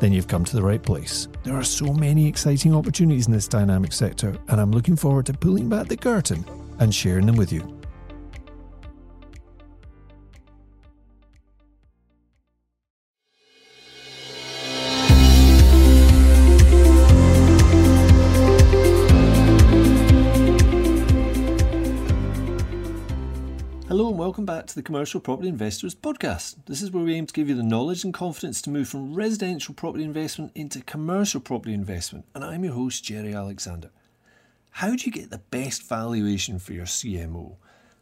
then 0.00 0.12
you've 0.12 0.28
come 0.28 0.44
to 0.44 0.56
the 0.56 0.62
right 0.62 0.82
place. 0.82 1.28
There 1.42 1.56
are 1.56 1.64
so 1.64 1.92
many 1.92 2.26
exciting 2.26 2.74
opportunities 2.74 3.26
in 3.26 3.32
this 3.32 3.48
dynamic 3.48 3.92
sector, 3.92 4.36
and 4.48 4.60
I'm 4.60 4.72
looking 4.72 4.96
forward 4.96 5.26
to 5.26 5.32
pulling 5.32 5.68
back 5.68 5.88
the 5.88 5.96
curtain 5.96 6.44
and 6.78 6.94
sharing 6.94 7.26
them 7.26 7.36
with 7.36 7.52
you. 7.52 7.77
Welcome 24.38 24.56
back 24.56 24.66
to 24.68 24.74
the 24.76 24.84
Commercial 24.84 25.18
Property 25.18 25.48
Investors 25.48 25.96
Podcast. 25.96 26.58
This 26.66 26.80
is 26.80 26.92
where 26.92 27.02
we 27.02 27.16
aim 27.16 27.26
to 27.26 27.32
give 27.34 27.48
you 27.48 27.56
the 27.56 27.62
knowledge 27.64 28.04
and 28.04 28.14
confidence 28.14 28.62
to 28.62 28.70
move 28.70 28.88
from 28.88 29.12
residential 29.12 29.74
property 29.74 30.04
investment 30.04 30.52
into 30.54 30.80
commercial 30.82 31.40
property 31.40 31.74
investment. 31.74 32.24
And 32.36 32.44
I'm 32.44 32.62
your 32.62 32.74
host, 32.74 33.02
Jerry 33.02 33.34
Alexander. 33.34 33.90
How 34.70 34.94
do 34.94 35.04
you 35.04 35.10
get 35.10 35.30
the 35.30 35.42
best 35.50 35.88
valuation 35.88 36.60
for 36.60 36.72
your 36.72 36.84
CMO? 36.84 37.56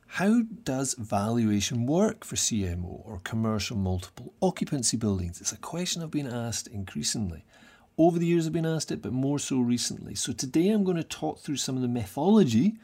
How 0.08 0.42
does 0.62 0.94
valuation 0.98 1.86
work 1.86 2.22
for 2.22 2.36
CMO 2.36 3.00
or 3.06 3.22
commercial 3.24 3.78
multiple 3.78 4.34
occupancy 4.42 4.98
buildings? 4.98 5.40
It's 5.40 5.52
a 5.52 5.56
question 5.56 6.02
I've 6.02 6.10
been 6.10 6.26
asked 6.26 6.66
increasingly. 6.66 7.46
Over 7.96 8.18
the 8.18 8.26
years, 8.26 8.46
I've 8.46 8.52
been 8.52 8.66
asked 8.66 8.92
it, 8.92 9.00
but 9.00 9.12
more 9.12 9.38
so 9.38 9.58
recently. 9.58 10.14
So 10.14 10.34
today, 10.34 10.68
I'm 10.68 10.84
going 10.84 10.98
to 10.98 11.02
talk 11.02 11.38
through 11.38 11.56
some 11.56 11.76
of 11.76 11.82
the 11.82 11.88
methodology 11.88 12.74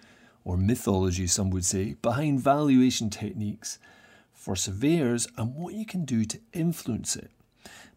or 0.44 0.56
mythology, 0.56 1.26
some 1.26 1.50
would 1.50 1.64
say, 1.64 1.94
behind 2.02 2.40
valuation 2.40 3.10
techniques 3.10 3.78
for 4.32 4.56
surveyors 4.56 5.28
and 5.36 5.54
what 5.54 5.74
you 5.74 5.86
can 5.86 6.04
do 6.04 6.24
to 6.24 6.40
influence 6.52 7.16
it. 7.16 7.30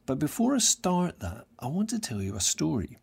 But 0.05 0.19
before 0.19 0.53
I 0.55 0.59
start 0.59 1.19
that, 1.19 1.45
I 1.59 1.67
want 1.67 1.89
to 1.89 1.99
tell 1.99 2.21
you 2.21 2.35
a 2.35 2.39
story. 2.39 2.97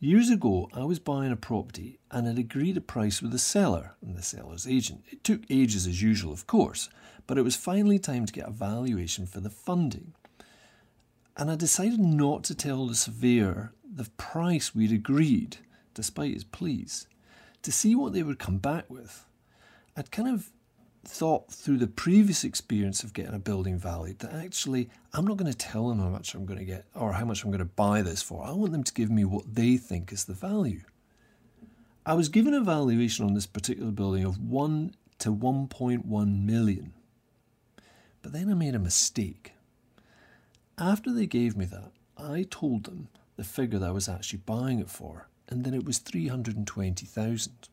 Years 0.00 0.30
ago, 0.30 0.68
I 0.74 0.84
was 0.84 0.98
buying 0.98 1.32
a 1.32 1.36
property 1.36 1.98
and 2.10 2.26
had 2.26 2.38
agreed 2.38 2.76
a 2.76 2.82
price 2.82 3.22
with 3.22 3.32
the 3.32 3.38
seller 3.38 3.96
and 4.00 4.16
the 4.16 4.22
seller's 4.22 4.66
agent. 4.66 5.02
It 5.10 5.24
took 5.24 5.40
ages 5.50 5.86
as 5.86 6.02
usual, 6.02 6.32
of 6.32 6.46
course, 6.46 6.90
but 7.26 7.38
it 7.38 7.42
was 7.42 7.56
finally 7.56 7.98
time 7.98 8.26
to 8.26 8.32
get 8.32 8.46
a 8.46 8.52
valuation 8.52 9.26
for 9.26 9.40
the 9.40 9.50
funding. 9.50 10.12
And 11.36 11.50
I 11.50 11.56
decided 11.56 11.98
not 11.98 12.44
to 12.44 12.54
tell 12.54 12.86
the 12.86 12.94
surveyor 12.94 13.72
the 13.82 14.08
price 14.18 14.74
we'd 14.74 14.92
agreed, 14.92 15.56
despite 15.94 16.34
his 16.34 16.44
pleas 16.44 17.06
to 17.62 17.72
see 17.72 17.94
what 17.94 18.12
they 18.12 18.22
would 18.22 18.38
come 18.38 18.58
back 18.58 18.88
with. 18.88 19.26
I'd 19.96 20.10
kind 20.10 20.28
of 20.28 20.50
thought 21.04 21.50
through 21.50 21.78
the 21.78 21.86
previous 21.86 22.44
experience 22.44 23.02
of 23.02 23.12
getting 23.12 23.34
a 23.34 23.38
building 23.38 23.78
valued 23.78 24.18
that 24.18 24.34
actually 24.34 24.90
I'm 25.12 25.26
not 25.26 25.36
going 25.36 25.50
to 25.50 25.56
tell 25.56 25.88
them 25.88 25.98
how 26.00 26.08
much 26.08 26.34
I'm 26.34 26.44
going 26.44 26.58
to 26.58 26.64
get 26.64 26.84
or 26.94 27.14
how 27.14 27.24
much 27.24 27.42
I'm 27.42 27.50
going 27.50 27.58
to 27.60 27.64
buy 27.64 28.02
this 28.02 28.22
for. 28.22 28.44
I 28.44 28.52
want 28.52 28.72
them 28.72 28.84
to 28.84 28.92
give 28.92 29.10
me 29.10 29.24
what 29.24 29.54
they 29.54 29.76
think 29.76 30.12
is 30.12 30.24
the 30.24 30.34
value. 30.34 30.82
I 32.04 32.14
was 32.14 32.28
given 32.28 32.54
a 32.54 32.60
valuation 32.60 33.24
on 33.24 33.34
this 33.34 33.46
particular 33.46 33.90
building 33.90 34.24
of 34.24 34.38
1 34.38 34.94
to 35.20 35.34
1.1 35.34 36.44
million. 36.44 36.92
But 38.22 38.32
then 38.32 38.50
I 38.50 38.54
made 38.54 38.74
a 38.74 38.78
mistake. 38.80 39.52
After 40.78 41.12
they 41.12 41.26
gave 41.26 41.56
me 41.56 41.64
that, 41.66 41.92
I 42.16 42.46
told 42.50 42.84
them 42.84 43.08
the 43.36 43.44
figure 43.44 43.78
that 43.78 43.88
I 43.88 43.92
was 43.92 44.08
actually 44.08 44.40
buying 44.44 44.78
it 44.78 44.90
for 44.90 45.28
and 45.48 45.64
then 45.64 45.74
it 45.74 45.84
was 45.84 45.98
320,000. 45.98 47.68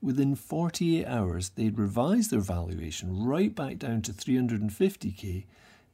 Within 0.00 0.34
48 0.34 1.06
hours, 1.06 1.50
they'd 1.50 1.78
revised 1.78 2.30
their 2.30 2.40
valuation 2.40 3.24
right 3.24 3.54
back 3.54 3.78
down 3.78 4.02
to 4.02 4.12
350k, 4.12 5.44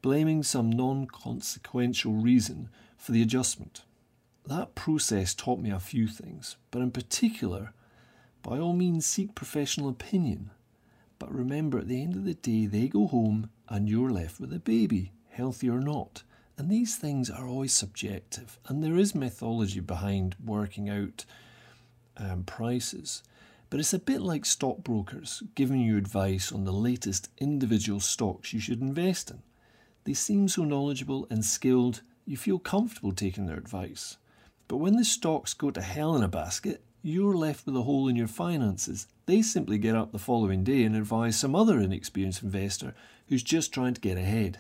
blaming 0.00 0.43
some 0.43 0.71
non 0.71 1.06
consequential 1.06 2.12
reason 2.12 2.71
for 2.97 3.12
the 3.12 3.21
adjustment. 3.21 3.83
That 4.47 4.75
process 4.75 5.34
taught 5.34 5.59
me 5.61 5.71
a 5.71 5.78
few 5.78 6.09
things, 6.09 6.56
but 6.71 6.81
in 6.81 6.91
particular, 6.91 7.75
by 8.43 8.59
all 8.59 8.72
means 8.72 9.05
seek 9.05 9.34
professional 9.34 9.91
opinion. 9.91 10.50
But 11.19 11.34
remember, 11.34 11.78
at 11.78 11.88
the 11.88 12.03
end 12.03 12.15
of 12.15 12.25
the 12.25 12.34
day, 12.34 12.65
they 12.65 12.88
go 12.88 13.09
home 13.09 13.50
and 13.69 13.91
you're 13.91 14.11
left 14.11 14.41
with 14.41 14.53
a 14.55 14.59
baby, 14.59 15.12
healthy 15.28 15.69
or 15.69 15.81
not. 15.81 16.22
And 16.59 16.69
these 16.69 16.97
things 16.97 17.31
are 17.31 17.47
always 17.47 17.73
subjective, 17.73 18.59
and 18.67 18.83
there 18.83 18.97
is 18.97 19.15
methodology 19.15 19.79
behind 19.79 20.35
working 20.45 20.91
out 20.91 21.25
um, 22.17 22.43
prices. 22.43 23.23
But 23.71 23.79
it's 23.79 23.95
a 23.95 23.99
bit 24.01 24.21
like 24.23 24.45
stockbrokers 24.45 25.45
giving 25.55 25.81
you 25.81 25.97
advice 25.97 26.51
on 26.51 26.65
the 26.65 26.73
latest 26.73 27.31
individual 27.39 28.01
stocks 28.01 28.53
you 28.53 28.59
should 28.59 28.81
invest 28.81 29.31
in. 29.31 29.43
They 30.03 30.15
seem 30.15 30.49
so 30.49 30.65
knowledgeable 30.65 31.29
and 31.31 31.45
skilled, 31.45 32.03
you 32.27 32.37
feel 32.37 32.59
comfortable 32.59 33.13
taking 33.13 33.47
their 33.47 33.57
advice. 33.57 34.17
But 34.67 34.79
when 34.79 34.97
the 34.97 35.05
stocks 35.05 35.55
go 35.55 35.71
to 35.71 35.81
hell 35.81 36.17
in 36.17 36.25
a 36.25 36.29
basket, 36.29 36.83
you're 37.03 37.37
left 37.37 37.67
with 37.67 37.77
a 37.77 37.83
hole 37.83 38.09
in 38.09 38.17
your 38.17 38.27
finances. 38.27 39.07
They 39.27 39.43
simply 39.43 39.79
get 39.79 39.95
up 39.95 40.11
the 40.11 40.19
following 40.19 40.65
day 40.65 40.83
and 40.83 40.97
advise 40.97 41.39
some 41.39 41.55
other 41.55 41.79
inexperienced 41.79 42.43
investor 42.43 42.97
who's 43.29 43.45
just 43.45 43.73
trying 43.73 43.95
to 43.95 44.01
get 44.01 44.19
ahead. 44.19 44.59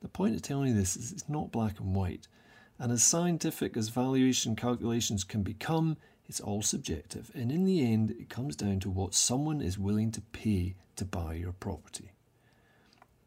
The 0.00 0.08
point 0.08 0.34
of 0.34 0.42
telling 0.42 0.68
you 0.68 0.74
this 0.74 0.96
is 0.96 1.12
it's 1.12 1.28
not 1.28 1.52
black 1.52 1.80
and 1.80 1.94
white. 1.94 2.28
And 2.78 2.92
as 2.92 3.02
scientific 3.02 3.76
as 3.76 3.88
valuation 3.88 4.54
calculations 4.54 5.24
can 5.24 5.42
become, 5.42 5.96
it's 6.28 6.40
all 6.40 6.62
subjective. 6.62 7.30
And 7.34 7.50
in 7.50 7.64
the 7.64 7.84
end, 7.84 8.12
it 8.12 8.28
comes 8.28 8.54
down 8.54 8.80
to 8.80 8.90
what 8.90 9.14
someone 9.14 9.60
is 9.60 9.78
willing 9.78 10.12
to 10.12 10.20
pay 10.20 10.76
to 10.96 11.04
buy 11.04 11.34
your 11.34 11.52
property. 11.52 12.12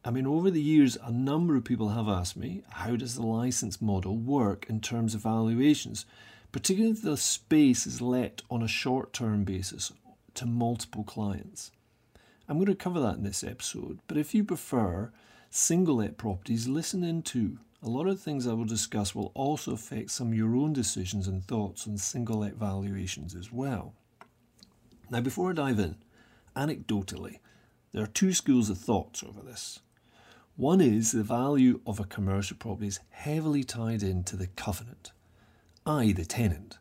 I 0.04 0.12
mean, 0.12 0.26
over 0.26 0.50
the 0.50 0.62
years, 0.62 0.98
a 1.04 1.12
number 1.12 1.56
of 1.56 1.64
people 1.64 1.90
have 1.90 2.08
asked 2.08 2.38
me, 2.38 2.64
how 2.70 2.96
does 2.96 3.16
the 3.16 3.26
license 3.26 3.81
model 3.81 4.18
work 4.18 4.66
in 4.70 4.80
terms 4.80 5.14
of 5.14 5.22
valuations, 5.22 6.06
particularly 6.52 6.94
if 6.94 7.02
the 7.02 7.18
space 7.18 7.86
is 7.86 8.02
let 8.02 8.42
on 8.50 8.64
a 8.64 8.68
short 8.68 9.14
term 9.14 9.44
basis 9.44 9.92
to 10.36 10.46
multiple 10.46 11.04
clients? 11.04 11.72
I'm 12.48 12.58
going 12.58 12.66
to 12.66 12.76
cover 12.76 13.00
that 13.00 13.16
in 13.16 13.24
this 13.24 13.44
episode, 13.44 14.00
but 14.08 14.18
if 14.18 14.34
you 14.34 14.44
prefer, 14.44 15.12
single 15.51 15.97
let 15.97 16.17
properties, 16.17 16.67
listen 16.67 17.03
in 17.03 17.22
too. 17.22 17.59
A 17.84 17.89
lot 17.89 18.07
of 18.07 18.19
things 18.19 18.47
I 18.47 18.53
will 18.53 18.66
discuss 18.66 19.13
will 19.13 19.31
also 19.35 19.73
affect 19.73 20.12
some 20.12 20.29
of 20.29 20.34
your 20.34 20.56
own 20.56 20.72
decisions 20.72 21.28
and 21.28 21.44
thoughts 21.44 21.85
on 21.85 21.97
single 21.97 22.39
let 22.39 22.56
valuations 22.56 23.35
as 23.35 23.51
well. 23.51 23.94
Now, 25.09 25.19
before 25.19 25.50
I 25.50 25.53
dive 25.53 25.79
in, 25.79 25.97
anecdotally, 26.56 27.39
there 27.91 28.03
are 28.03 28.07
two 28.07 28.31
schools 28.34 28.69
of 28.69 28.78
thoughts 28.78 29.23
over 29.23 29.41
this. 29.41 29.79
One 30.56 30.79
is 30.79 31.12
the 31.12 31.23
value 31.23 31.81
of 31.85 32.00
a 32.00 32.06
commercial 32.06 32.56
property 32.56 32.88
is 32.88 33.00
heavily 33.09 33.63
tied 33.66 34.03
into 34.03 34.38
the 34.38 34.47
covenant, 34.47 35.12
i.e., 35.85 36.13
the 36.13 36.23
tenant. 36.23 36.78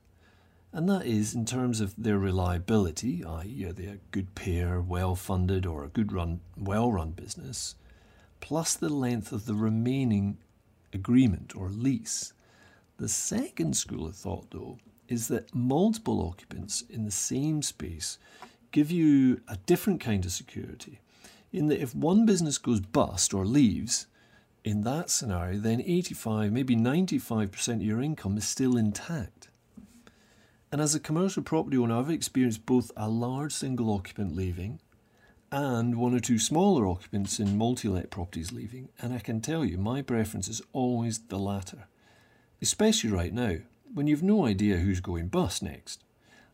And 0.73 0.89
that 0.89 1.07
is 1.07 1.35
in 1.35 1.45
terms 1.45 1.81
of 1.81 1.95
their 1.97 2.19
reliability, 2.19 3.25
i.e., 3.25 3.65
are 3.65 3.73
they 3.73 3.87
a 3.87 3.99
good 4.13 4.37
payer, 4.37 4.81
well 4.81 5.17
funded, 5.17 5.67
or 5.67 5.83
a 5.83 5.89
good 5.89 6.13
run, 6.13 6.41
well 6.57 6.93
run 6.93 7.11
business, 7.11 7.75
plus 8.41 8.75
the 8.75 8.89
length 8.89 9.33
of 9.33 9.47
the 9.47 9.55
remaining 9.55 10.39
agreement 10.93 11.55
or 11.55 11.69
lease. 11.69 12.33
The 12.97 13.09
second 13.09 13.77
school 13.77 14.07
of 14.07 14.17
thought, 14.17 14.51
though, 14.51 14.79
is 15.09 15.29
that 15.29 15.55
multiple 15.55 16.27
occupants 16.27 16.83
in 16.89 17.05
the 17.05 17.11
same 17.11 17.63
space 17.63 18.19
give 18.73 18.91
you 18.91 19.41
a 19.49 19.57
different 19.67 20.01
kind 20.01 20.25
of 20.25 20.33
security. 20.33 21.01
In 21.53 21.67
that 21.69 21.81
if 21.81 21.95
one 21.95 22.27
business 22.27 22.59
goes 22.59 22.81
bust 22.81 23.35
or 23.35 23.45
leaves, 23.45 24.07
in 24.63 24.83
that 24.83 25.11
scenario, 25.11 25.59
then 25.59 25.81
85, 25.81 26.53
maybe 26.53 26.77
95% 26.77 27.75
of 27.77 27.83
your 27.83 28.03
income 28.03 28.37
is 28.37 28.47
still 28.47 28.77
intact. 28.77 29.49
And 30.71 30.81
as 30.81 30.95
a 30.95 31.01
commercial 31.01 31.43
property 31.43 31.79
owner, 31.79 31.97
I've 31.97 32.11
experienced 32.11 32.67
both 32.67 32.93
a 32.97 33.09
large 33.09 33.53
single 33.53 33.93
occupant 33.93 34.37
leaving 34.37 34.81
and 35.53 35.97
one 35.97 36.15
or 36.15 36.21
two 36.21 36.39
smaller 36.39 36.87
occupants 36.87 37.41
in 37.41 37.59
multi 37.59 37.89
let 37.89 38.11
properties 38.11 38.53
leaving, 38.53 38.89
and 39.01 39.13
I 39.13 39.19
can 39.19 39.41
tell 39.41 39.65
you 39.65 39.79
my 39.79 40.03
preference 40.03 40.49
is 40.49 40.63
always 40.73 41.19
the 41.19 41.39
latter. 41.39 41.89
Especially 42.63 43.11
right 43.11 43.33
now, 43.33 43.57
when 43.93 44.07
you've 44.07 44.23
no 44.23 44.47
idea 44.47 44.77
who's 44.79 45.01
going 45.01 45.29
bust 45.29 45.63
next. 45.63 46.05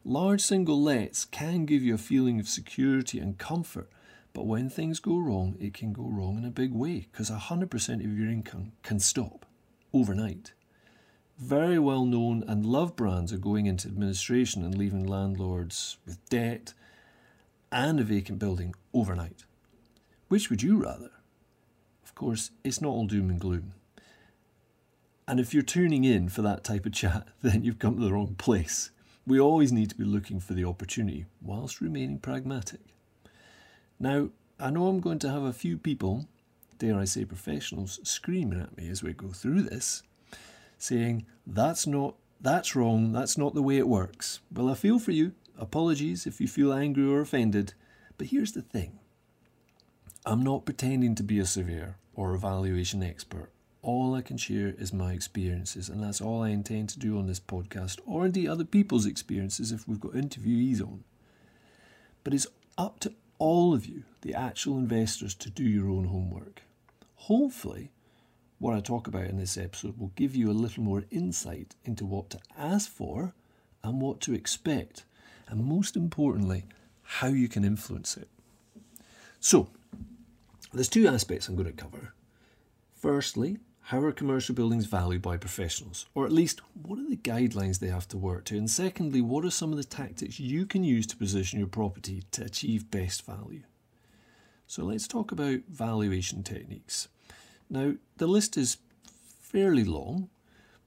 Large 0.04 0.40
single 0.40 0.80
lets 0.80 1.24
can 1.24 1.66
give 1.66 1.82
you 1.82 1.94
a 1.94 1.98
feeling 1.98 2.38
of 2.38 2.48
security 2.48 3.18
and 3.18 3.38
comfort, 3.38 3.90
but 4.32 4.46
when 4.46 4.70
things 4.70 5.00
go 5.00 5.18
wrong, 5.18 5.56
it 5.60 5.74
can 5.74 5.92
go 5.92 6.04
wrong 6.04 6.38
in 6.38 6.44
a 6.44 6.50
big 6.50 6.72
way 6.72 7.08
because 7.10 7.30
100% 7.30 8.04
of 8.04 8.18
your 8.18 8.28
income 8.30 8.72
can 8.82 9.00
stop 9.00 9.44
overnight. 9.92 10.52
very 11.38 11.78
well 11.78 12.04
known 12.06 12.42
and 12.48 12.64
loved 12.64 12.96
brands 12.96 13.32
are 13.32 13.38
going 13.38 13.66
into 13.66 13.88
administration 13.88 14.64
and 14.64 14.74
leaving 14.76 15.06
landlords 15.06 15.98
with 16.06 16.24
debt 16.30 16.72
and 17.76 18.00
a 18.00 18.04
vacant 18.04 18.38
building 18.38 18.74
overnight. 18.94 19.44
Which 20.28 20.48
would 20.48 20.62
you 20.62 20.82
rather? 20.82 21.10
Of 22.02 22.14
course, 22.14 22.50
it's 22.64 22.80
not 22.80 22.88
all 22.88 23.06
doom 23.06 23.28
and 23.28 23.38
gloom. 23.38 23.74
And 25.28 25.38
if 25.38 25.52
you're 25.52 25.62
tuning 25.62 26.02
in 26.02 26.30
for 26.30 26.40
that 26.40 26.64
type 26.64 26.86
of 26.86 26.94
chat, 26.94 27.28
then 27.42 27.62
you've 27.62 27.78
come 27.78 27.98
to 27.98 28.04
the 28.04 28.12
wrong 28.12 28.34
place. 28.38 28.90
We 29.26 29.38
always 29.38 29.72
need 29.72 29.90
to 29.90 29.96
be 29.96 30.04
looking 30.04 30.40
for 30.40 30.54
the 30.54 30.64
opportunity 30.64 31.26
whilst 31.42 31.82
remaining 31.82 32.18
pragmatic. 32.18 32.80
Now, 34.00 34.30
I 34.58 34.70
know 34.70 34.86
I'm 34.86 35.00
going 35.00 35.18
to 35.20 35.30
have 35.30 35.42
a 35.42 35.52
few 35.52 35.76
people, 35.76 36.26
dare 36.78 36.98
I 36.98 37.04
say 37.04 37.26
professionals, 37.26 38.00
screaming 38.04 38.60
at 38.60 38.76
me 38.76 38.88
as 38.88 39.02
we 39.02 39.12
go 39.12 39.28
through 39.28 39.62
this, 39.62 40.02
saying, 40.78 41.26
that's 41.46 41.86
not, 41.86 42.14
that's 42.40 42.74
wrong, 42.74 43.12
that's 43.12 43.36
not 43.36 43.54
the 43.54 43.62
way 43.62 43.76
it 43.76 43.88
works. 43.88 44.40
Well, 44.50 44.70
I 44.70 44.74
feel 44.74 44.98
for 44.98 45.12
you. 45.12 45.32
Apologies 45.58 46.26
if 46.26 46.40
you 46.40 46.48
feel 46.48 46.72
angry 46.72 47.06
or 47.06 47.20
offended. 47.20 47.74
But 48.18 48.28
here's 48.28 48.52
the 48.52 48.62
thing 48.62 48.98
I'm 50.24 50.42
not 50.42 50.64
pretending 50.64 51.14
to 51.14 51.22
be 51.22 51.38
a 51.38 51.46
surveyor 51.46 51.96
or 52.14 52.34
a 52.34 52.38
valuation 52.38 53.02
expert. 53.02 53.50
All 53.82 54.14
I 54.14 54.22
can 54.22 54.36
share 54.36 54.74
is 54.76 54.92
my 54.92 55.12
experiences, 55.12 55.88
and 55.88 56.02
that's 56.02 56.20
all 56.20 56.42
I 56.42 56.48
intend 56.48 56.88
to 56.90 56.98
do 56.98 57.18
on 57.18 57.26
this 57.26 57.38
podcast, 57.38 58.00
or 58.04 58.26
indeed 58.26 58.48
other 58.48 58.64
people's 58.64 59.06
experiences 59.06 59.70
if 59.70 59.86
we've 59.86 60.00
got 60.00 60.12
interviewees 60.12 60.82
on. 60.82 61.04
But 62.24 62.34
it's 62.34 62.48
up 62.76 62.98
to 63.00 63.12
all 63.38 63.72
of 63.72 63.86
you, 63.86 64.02
the 64.22 64.34
actual 64.34 64.78
investors, 64.78 65.34
to 65.36 65.50
do 65.50 65.62
your 65.62 65.88
own 65.88 66.06
homework. 66.06 66.62
Hopefully, 67.14 67.92
what 68.58 68.74
I 68.74 68.80
talk 68.80 69.06
about 69.06 69.26
in 69.26 69.38
this 69.38 69.56
episode 69.56 69.98
will 69.98 70.12
give 70.16 70.34
you 70.34 70.50
a 70.50 70.52
little 70.52 70.82
more 70.82 71.04
insight 71.10 71.76
into 71.84 72.04
what 72.04 72.30
to 72.30 72.40
ask 72.58 72.90
for 72.90 73.34
and 73.84 74.00
what 74.00 74.20
to 74.22 74.34
expect, 74.34 75.04
and 75.48 75.64
most 75.64 75.96
importantly, 75.96 76.64
how 77.02 77.28
you 77.28 77.48
can 77.48 77.64
influence 77.64 78.16
it. 78.16 78.28
So, 79.40 79.68
there's 80.72 80.88
two 80.88 81.06
aspects 81.06 81.48
I'm 81.48 81.56
going 81.56 81.66
to 81.66 81.72
cover. 81.72 82.14
Firstly, 82.94 83.58
how 83.86 84.00
are 84.00 84.10
commercial 84.10 84.54
buildings 84.54 84.86
valued 84.86 85.22
by 85.22 85.36
professionals? 85.36 86.06
Or 86.12 86.26
at 86.26 86.32
least, 86.32 86.60
what 86.82 86.98
are 86.98 87.08
the 87.08 87.16
guidelines 87.16 87.78
they 87.78 87.86
have 87.86 88.08
to 88.08 88.18
work 88.18 88.44
to? 88.46 88.56
And 88.56 88.68
secondly, 88.68 89.20
what 89.20 89.44
are 89.44 89.50
some 89.50 89.70
of 89.70 89.78
the 89.78 89.84
tactics 89.84 90.40
you 90.40 90.66
can 90.66 90.82
use 90.82 91.06
to 91.06 91.16
position 91.16 91.60
your 91.60 91.68
property 91.68 92.24
to 92.32 92.42
achieve 92.42 92.90
best 92.90 93.24
value? 93.24 93.62
So 94.66 94.84
let's 94.84 95.06
talk 95.06 95.30
about 95.30 95.60
valuation 95.68 96.42
techniques. 96.42 97.06
Now, 97.70 97.94
the 98.16 98.26
list 98.26 98.56
is 98.56 98.78
fairly 99.40 99.84
long, 99.84 100.30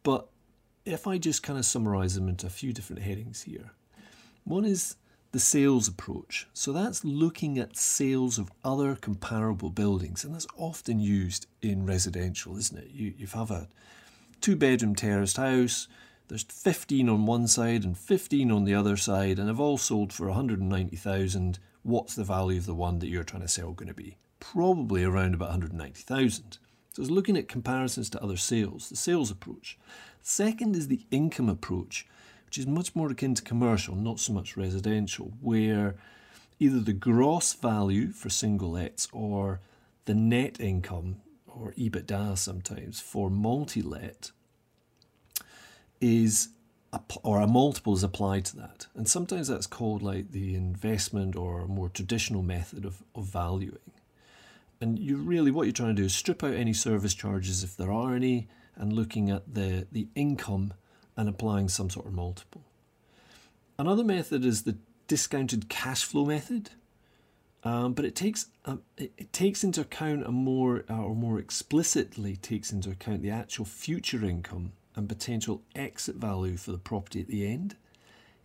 but 0.04 0.28
if 0.84 1.08
I 1.08 1.18
just 1.18 1.42
kind 1.42 1.58
of 1.58 1.66
summarize 1.66 2.16
them 2.16 2.28
into 2.28 2.48
a 2.48 2.50
few 2.50 2.74
different 2.74 3.02
headings 3.02 3.44
here. 3.44 3.72
One 4.44 4.66
is 4.66 4.96
the 5.32 5.40
sales 5.40 5.88
approach. 5.88 6.48
So 6.54 6.74
that's 6.74 7.06
looking 7.06 7.60
at 7.60 7.78
sales 7.78 8.40
of 8.40 8.52
other 8.64 8.96
comparable 8.96 9.70
buildings, 9.70 10.24
and 10.24 10.34
that's 10.34 10.48
often 10.58 11.00
used 11.00 11.46
in 11.62 11.86
residential, 11.86 12.58
isn't 12.58 12.80
it? 12.80 12.90
You, 12.92 13.14
you 13.18 13.28
have 13.28 13.52
a 13.52 13.68
two 14.42 14.56
bedroom 14.56 14.96
terraced 14.96 15.38
house, 15.38 15.88
there's 16.30 16.44
15 16.44 17.10
on 17.10 17.26
one 17.26 17.48
side 17.48 17.84
and 17.84 17.98
15 17.98 18.52
on 18.52 18.64
the 18.64 18.76
other 18.76 18.96
side, 18.96 19.40
and 19.40 19.50
they've 19.50 19.60
all 19.60 19.80
sold 19.80 20.14
for 20.14 20.28
190,000. 20.28 21.60
What's 21.82 22.16
the 22.16 22.24
value 22.24 22.60
of 22.60 22.68
the 22.68 22.76
one 22.76 23.00
that 23.00 23.08
you're 23.08 23.24
trying 23.24 23.42
to 23.42 23.48
sell 23.48 23.72
going 23.72 23.88
to 23.88 23.96
be? 23.96 24.18
Probably 24.40 25.04
around 25.04 25.34
about 25.34 25.50
190,000. 25.50 26.60
So 26.94 27.02
it's 27.02 27.10
looking 27.10 27.36
at 27.36 27.48
comparisons 27.48 28.12
to 28.12 28.24
other 28.24 28.38
sales, 28.38 28.90
the 28.90 28.96
sales 28.96 29.32
approach. 29.32 29.80
Second 30.22 30.76
is 30.76 30.88
the 30.88 31.06
income 31.10 31.50
approach 31.50 32.08
which 32.50 32.58
is 32.58 32.66
much 32.66 32.96
more 32.96 33.12
akin 33.12 33.36
to 33.36 33.44
commercial, 33.44 33.96
not 33.96 34.20
so 34.20 34.34
much 34.34 34.58
residential, 34.58 35.34
where 35.40 35.94
either 36.60 36.80
the 36.80 36.94
gross 36.94 37.54
value 37.54 38.12
for 38.12 38.32
single 38.32 38.72
lets 38.72 39.08
or 39.12 39.60
the 40.06 40.16
net 40.16 40.60
income 40.60 41.18
or 41.46 41.74
EBITDA 41.74 42.36
sometimes 42.36 43.00
for 43.00 43.30
multi 43.30 43.84
let 43.84 44.32
is 46.02 46.50
or 47.22 47.40
a 47.40 47.46
multiple 47.46 47.94
is 47.94 48.02
applied 48.02 48.46
to 48.46 48.56
that. 48.56 48.88
And 48.96 49.08
sometimes 49.08 49.50
that's 49.50 49.68
called 49.68 50.02
like 50.02 50.32
the 50.32 50.56
investment 50.56 51.36
or 51.36 51.68
more 51.68 51.90
traditional 51.90 52.42
method 52.42 52.84
of, 52.84 53.04
of 53.14 53.26
valuing. 53.26 53.92
And 54.82 54.98
you 54.98 55.18
really 55.18 55.52
what 55.52 55.68
you're 55.68 55.74
trying 55.74 55.96
to 55.96 56.02
do 56.02 56.06
is 56.08 56.16
strip 56.16 56.44
out 56.44 56.56
any 56.56 56.74
service 56.74 57.14
charges 57.14 57.64
if 57.64 57.78
there 57.78 57.92
are 57.92 58.16
any 58.16 58.48
and 58.76 58.92
looking 58.92 59.30
at 59.30 59.54
the, 59.54 59.86
the 59.92 60.08
income 60.16 60.74
and 61.20 61.28
applying 61.28 61.68
some 61.68 61.90
sort 61.90 62.06
of 62.06 62.14
multiple. 62.14 62.64
Another 63.78 64.06
method 64.06 64.46
is 64.46 64.64
the 64.64 64.78
discounted 65.10 65.68
cash 65.68 66.06
flow 66.06 66.26
method, 66.26 66.70
um, 67.66 67.92
but 67.92 68.06
it 68.06 68.16
takes 68.16 68.46
um, 68.64 68.84
it, 68.96 69.12
it, 69.18 69.34
takes 69.34 69.62
into 69.62 69.82
account 69.82 70.26
a 70.26 70.32
more 70.32 70.86
uh, 70.90 70.96
or 70.96 71.14
more 71.14 71.38
explicitly 71.38 72.38
takes 72.38 72.72
into 72.72 72.90
account 72.90 73.22
the 73.22 73.30
actual 73.32 73.66
future 73.66 74.24
income 74.24 74.72
and 74.96 75.10
potential 75.10 75.62
exit 75.76 76.16
value 76.16 76.56
for 76.56 76.72
the 76.72 76.78
property 76.78 77.20
at 77.20 77.28
the 77.28 77.46
end. 77.46 77.76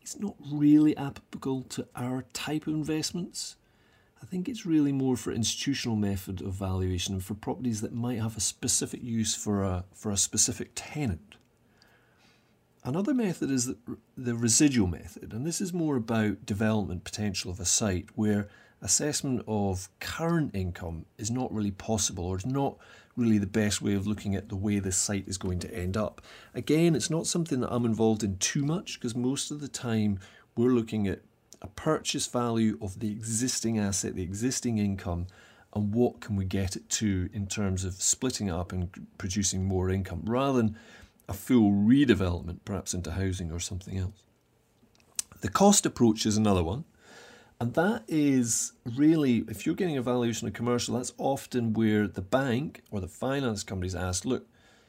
It's 0.02 0.18
not 0.18 0.34
really 0.44 0.96
applicable 0.96 1.62
to 1.70 1.86
our 1.94 2.24
type 2.32 2.66
of 2.66 2.74
investments. 2.74 3.54
I 4.20 4.26
think 4.26 4.48
it's 4.48 4.66
really 4.66 4.90
more 4.90 5.16
for 5.16 5.30
institutional 5.30 5.96
method 5.96 6.40
of 6.40 6.54
valuation 6.54 7.14
and 7.14 7.24
for 7.24 7.34
properties 7.34 7.82
that 7.82 7.94
might 7.94 8.18
have 8.18 8.36
a 8.36 8.40
specific 8.40 9.00
use 9.00 9.36
for 9.36 9.62
a 9.62 9.84
for 9.94 10.10
a 10.10 10.16
specific 10.16 10.72
tenant. 10.74 11.36
Another 12.86 13.14
method 13.14 13.50
is 13.50 13.72
the, 14.14 14.34
residual 14.34 14.86
method, 14.86 15.32
and 15.32 15.46
this 15.46 15.62
is 15.62 15.72
more 15.72 15.96
about 15.96 16.44
development 16.44 17.02
potential 17.02 17.50
of 17.50 17.58
a 17.58 17.64
site 17.64 18.08
where 18.14 18.48
assessment 18.82 19.42
of 19.48 19.88
current 20.00 20.54
income 20.54 21.06
is 21.16 21.30
not 21.30 21.50
really 21.50 21.70
possible 21.70 22.26
or 22.26 22.36
is 22.36 22.44
not 22.44 22.76
really 23.16 23.38
the 23.38 23.46
best 23.46 23.80
way 23.80 23.94
of 23.94 24.06
looking 24.06 24.34
at 24.34 24.50
the 24.50 24.56
way 24.56 24.78
the 24.78 24.92
site 24.92 25.26
is 25.26 25.38
going 25.38 25.58
to 25.60 25.74
end 25.74 25.96
up. 25.96 26.20
Again, 26.54 26.94
it's 26.94 27.08
not 27.08 27.26
something 27.26 27.60
that 27.60 27.72
I'm 27.72 27.86
involved 27.86 28.22
in 28.22 28.36
too 28.36 28.66
much 28.66 29.00
because 29.00 29.16
most 29.16 29.50
of 29.50 29.62
the 29.62 29.68
time 29.68 30.20
we're 30.54 30.74
looking 30.74 31.08
at 31.08 31.20
a 31.62 31.68
purchase 31.68 32.26
value 32.26 32.76
of 32.82 33.00
the 33.00 33.10
existing 33.10 33.78
asset, 33.78 34.14
the 34.14 34.22
existing 34.22 34.76
income, 34.76 35.26
and 35.74 35.94
what 35.94 36.20
can 36.20 36.36
we 36.36 36.44
get 36.44 36.76
it 36.76 36.88
to 36.90 37.30
in 37.32 37.46
terms 37.46 37.82
of 37.82 37.94
splitting 37.94 38.50
up 38.50 38.72
and 38.72 39.06
producing 39.16 39.64
more 39.64 39.88
income 39.88 40.22
rather 40.26 40.58
than 40.58 40.76
a 41.28 41.32
full 41.32 41.72
redevelopment, 41.72 42.58
perhaps 42.64 42.94
into 42.94 43.12
housing 43.12 43.50
or 43.50 43.60
something 43.60 43.98
else. 43.98 44.24
The 45.40 45.48
cost 45.48 45.86
approach 45.86 46.26
is 46.26 46.36
another 46.36 46.62
one. 46.64 46.84
And 47.60 47.74
that 47.74 48.02
is 48.08 48.72
really, 48.84 49.44
if 49.48 49.64
you're 49.64 49.74
getting 49.74 49.96
a 49.96 50.02
valuation 50.02 50.48
of 50.48 50.54
commercial, 50.54 50.96
that's 50.96 51.12
often 51.18 51.72
where 51.72 52.08
the 52.08 52.20
bank 52.20 52.82
or 52.90 53.00
the 53.00 53.08
finance 53.08 53.62
companies 53.62 53.94
ask, 53.94 54.24
look, 54.24 54.46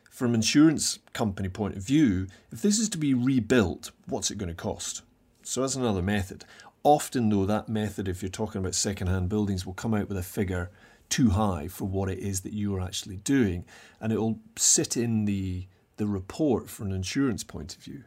from 0.10 0.30
an 0.30 0.36
insurance 0.36 1.00
company 1.14 1.48
point 1.48 1.76
of 1.76 1.84
view, 1.84 2.28
if 2.52 2.62
this 2.62 2.80
is 2.80 2.90
to 2.90 2.98
be 2.98 3.14
rebuilt, 3.14 3.92
what's 4.08 4.32
it 4.32 4.38
going 4.38 4.50
to 4.50 4.56
cost? 4.56 5.04
So 5.44 5.62
that's 5.62 5.76
another 5.76 6.02
method. 6.02 6.44
Often, 6.84 7.30
though, 7.30 7.46
that 7.46 7.70
method, 7.70 8.08
if 8.08 8.24
you're 8.24 8.30
talking 8.30 8.60
about 8.60 8.76
second-hand 8.76 9.30
buildings, 9.30 9.66
will 9.66 9.74
come 9.74 9.94
out 9.94 10.08
with 10.10 10.18
a 10.18 10.24
figure 10.24 10.72
too 11.10 11.32
high 11.32 11.68
for 11.68 11.86
what 11.86 12.10
it 12.10 12.20
is 12.20 12.42
that 12.42 12.54
you 12.54 12.76
are 12.76 12.82
actually 12.82 13.18
doing, 13.18 13.66
and 14.02 14.12
it 14.12 14.20
will 14.20 14.40
sit 14.56 14.98
in 14.98 15.26
the 15.26 15.68
the 15.98 16.08
report 16.08 16.70
from 16.70 16.88
an 16.88 16.94
insurance 16.94 17.44
point 17.44 17.76
of 17.76 17.82
view. 17.82 18.04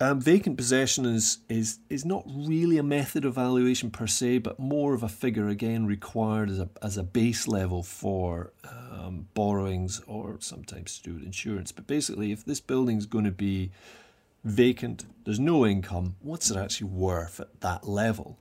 Um, 0.00 0.20
vacant 0.20 0.56
possession 0.56 1.06
is, 1.06 1.38
is, 1.48 1.80
is 1.90 2.04
not 2.04 2.22
really 2.26 2.78
a 2.78 2.84
method 2.84 3.24
of 3.24 3.34
valuation 3.34 3.90
per 3.90 4.06
se, 4.06 4.38
but 4.38 4.56
more 4.60 4.94
of 4.94 5.02
a 5.02 5.08
figure 5.08 5.48
again 5.48 5.86
required 5.86 6.50
as 6.50 6.60
a, 6.60 6.68
as 6.80 6.96
a 6.96 7.02
base 7.02 7.48
level 7.48 7.82
for 7.82 8.52
um, 8.64 9.26
borrowings 9.34 10.00
or 10.06 10.36
sometimes 10.38 10.98
to 10.98 11.02
do 11.02 11.14
with 11.14 11.24
insurance. 11.24 11.72
But 11.72 11.88
basically, 11.88 12.30
if 12.30 12.44
this 12.44 12.60
building 12.60 12.96
is 12.96 13.06
going 13.06 13.24
to 13.24 13.32
be 13.32 13.72
vacant, 14.44 15.04
there's 15.24 15.40
no 15.40 15.66
income, 15.66 16.14
what's 16.20 16.48
it 16.48 16.56
actually 16.56 16.90
worth 16.90 17.40
at 17.40 17.60
that 17.60 17.88
level? 17.88 18.38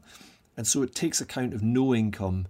And 0.56 0.68
so 0.68 0.84
it 0.84 0.94
takes 0.94 1.22
account 1.22 1.56
of 1.56 1.64
no 1.64 1.96
income 1.96 2.46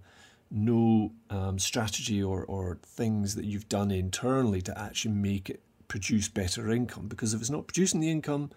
no 0.50 1.12
um, 1.30 1.58
strategy 1.58 2.22
or, 2.22 2.44
or 2.44 2.78
things 2.82 3.34
that 3.34 3.44
you've 3.44 3.68
done 3.68 3.90
internally 3.90 4.62
to 4.62 4.78
actually 4.78 5.14
make 5.14 5.50
it 5.50 5.62
produce 5.88 6.28
better 6.28 6.70
income. 6.70 7.08
Because 7.08 7.34
if 7.34 7.40
it's 7.40 7.50
not 7.50 7.66
producing 7.66 8.00
the 8.00 8.10
income, 8.10 8.50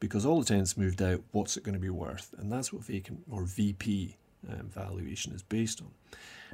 because 0.00 0.26
all 0.26 0.40
the 0.40 0.46
tenants 0.46 0.76
moved 0.76 1.00
out, 1.00 1.22
what's 1.32 1.56
it 1.56 1.62
going 1.62 1.74
to 1.74 1.80
be 1.80 1.90
worth? 1.90 2.34
And 2.38 2.50
that's 2.50 2.72
what 2.72 2.84
vacant 2.84 3.20
or 3.30 3.44
VP 3.44 4.16
um, 4.48 4.68
valuation 4.68 5.32
is 5.32 5.42
based 5.42 5.80
on. 5.80 5.90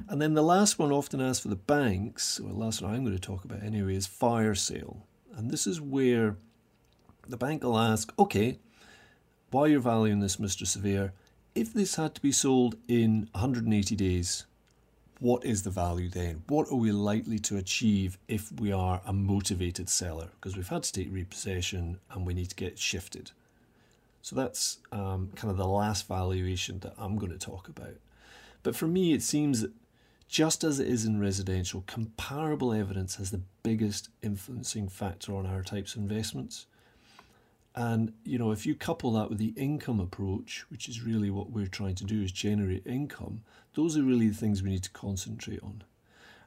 And 0.07 0.21
then 0.21 0.33
the 0.33 0.43
last 0.43 0.79
one 0.79 0.91
often 0.91 1.21
asked 1.21 1.41
for 1.41 1.49
the 1.49 1.55
banks, 1.55 2.39
or 2.39 2.49
the 2.49 2.57
last 2.57 2.81
one 2.81 2.93
I'm 2.93 3.03
going 3.03 3.15
to 3.15 3.21
talk 3.21 3.45
about 3.45 3.63
anyway, 3.63 3.95
is 3.95 4.07
fire 4.07 4.55
sale. 4.55 5.05
And 5.35 5.51
this 5.51 5.67
is 5.67 5.81
where 5.81 6.35
the 7.27 7.37
bank 7.37 7.63
will 7.63 7.77
ask, 7.77 8.13
okay, 8.17 8.59
while 9.51 9.67
you're 9.67 9.79
valuing 9.79 10.19
this, 10.19 10.37
Mr. 10.37 10.65
Surveyor, 10.65 11.13
if 11.55 11.73
this 11.73 11.95
had 11.95 12.15
to 12.15 12.21
be 12.21 12.31
sold 12.31 12.75
in 12.87 13.29
180 13.33 13.95
days, 13.95 14.45
what 15.19 15.45
is 15.45 15.63
the 15.63 15.69
value 15.69 16.09
then? 16.09 16.43
What 16.47 16.69
are 16.69 16.75
we 16.75 16.91
likely 16.91 17.39
to 17.39 17.57
achieve 17.57 18.17
if 18.27 18.51
we 18.51 18.71
are 18.71 19.01
a 19.05 19.13
motivated 19.13 19.89
seller? 19.89 20.29
Because 20.35 20.55
we've 20.57 20.67
had 20.67 20.83
to 20.83 20.91
take 20.91 21.13
repossession 21.13 21.99
and 22.11 22.25
we 22.25 22.33
need 22.33 22.49
to 22.49 22.55
get 22.55 22.77
shifted. 22.77 23.31
So 24.21 24.35
that's 24.35 24.79
um, 24.91 25.31
kind 25.35 25.51
of 25.51 25.57
the 25.57 25.67
last 25.67 26.07
valuation 26.07 26.79
that 26.79 26.93
I'm 26.97 27.17
going 27.17 27.31
to 27.31 27.37
talk 27.37 27.67
about. 27.67 27.95
But 28.63 28.75
for 28.75 28.87
me, 28.87 29.13
it 29.13 29.21
seems 29.21 29.61
that 29.61 29.71
just 30.29 30.63
as 30.63 30.79
it 30.79 30.87
is 30.87 31.05
in 31.05 31.19
residential, 31.19 31.83
comparable 31.85 32.73
evidence 32.73 33.17
has 33.17 33.31
the 33.31 33.41
biggest 33.61 34.09
influencing 34.21 34.87
factor 34.87 35.35
on 35.35 35.45
our 35.45 35.61
types 35.61 35.95
of 35.95 36.01
investments. 36.01 36.65
And 37.75 38.13
you 38.23 38.37
know, 38.37 38.51
if 38.51 38.65
you 38.65 38.75
couple 38.75 39.13
that 39.13 39.29
with 39.29 39.39
the 39.39 39.53
income 39.55 39.99
approach, 39.99 40.65
which 40.69 40.87
is 40.87 41.01
really 41.01 41.29
what 41.29 41.51
we're 41.51 41.67
trying 41.67 41.95
to 41.95 42.03
do 42.03 42.21
is 42.21 42.31
generate 42.31 42.85
income, 42.85 43.41
those 43.73 43.97
are 43.97 44.03
really 44.03 44.29
the 44.29 44.35
things 44.35 44.61
we 44.61 44.69
need 44.69 44.83
to 44.83 44.91
concentrate 44.91 45.63
on. 45.63 45.83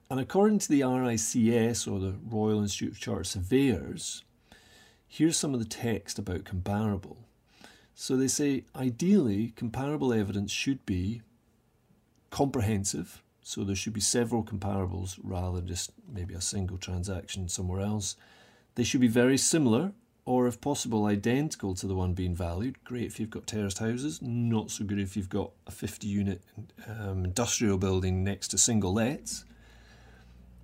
And 0.09 0.21
according 0.21 0.61
to 0.61 0.69
the 0.69 0.83
RICS 0.83 1.91
or 1.91 1.99
the 1.99 2.15
Royal 2.25 2.63
Institute 2.63 2.93
of 2.93 3.01
Chartered 3.01 3.27
Surveyors, 3.27 4.23
here's 5.09 5.37
some 5.37 5.53
of 5.53 5.59
the 5.59 5.67
text 5.67 6.19
about 6.19 6.45
comparable. 6.45 7.19
So 7.95 8.17
they 8.17 8.29
say 8.29 8.65
ideally 8.77 9.53
comparable 9.57 10.13
evidence 10.13 10.53
should 10.53 10.87
be 10.87 11.23
comprehensive, 12.31 13.23
so 13.43 13.65
there 13.65 13.75
should 13.75 13.95
be 13.95 14.01
several 14.01 14.45
comparables 14.45 15.19
rather 15.25 15.57
than 15.57 15.67
just 15.67 15.91
maybe 16.13 16.35
a 16.35 16.41
single 16.41 16.79
transaction 16.79 17.49
somewhere 17.49 17.81
else. 17.81 18.15
They 18.77 18.85
should 18.85 19.01
be 19.01 19.09
very 19.09 19.39
similar 19.39 19.93
or 20.27 20.49
if 20.49 20.61
possible 20.61 21.07
identical 21.07 21.73
to 21.77 21.87
the 21.87 21.95
one 21.95 22.13
being 22.13 22.35
valued. 22.35 22.83
Great 22.85 23.05
if 23.05 23.21
you've 23.21 23.31
got 23.31 23.47
terraced 23.47 23.79
houses, 23.79 24.21
not 24.21 24.73
so 24.73 24.85
good 24.85 24.99
if 24.99 25.17
you've 25.17 25.31
got 25.31 25.53
a 25.69 25.71
50 25.71 26.07
unit 26.09 26.43
um, 26.89 27.25
industrial 27.25 27.79
building 27.79 28.25
next 28.25 28.49
to 28.49 28.59
single 28.59 28.93
lets. 28.93 29.45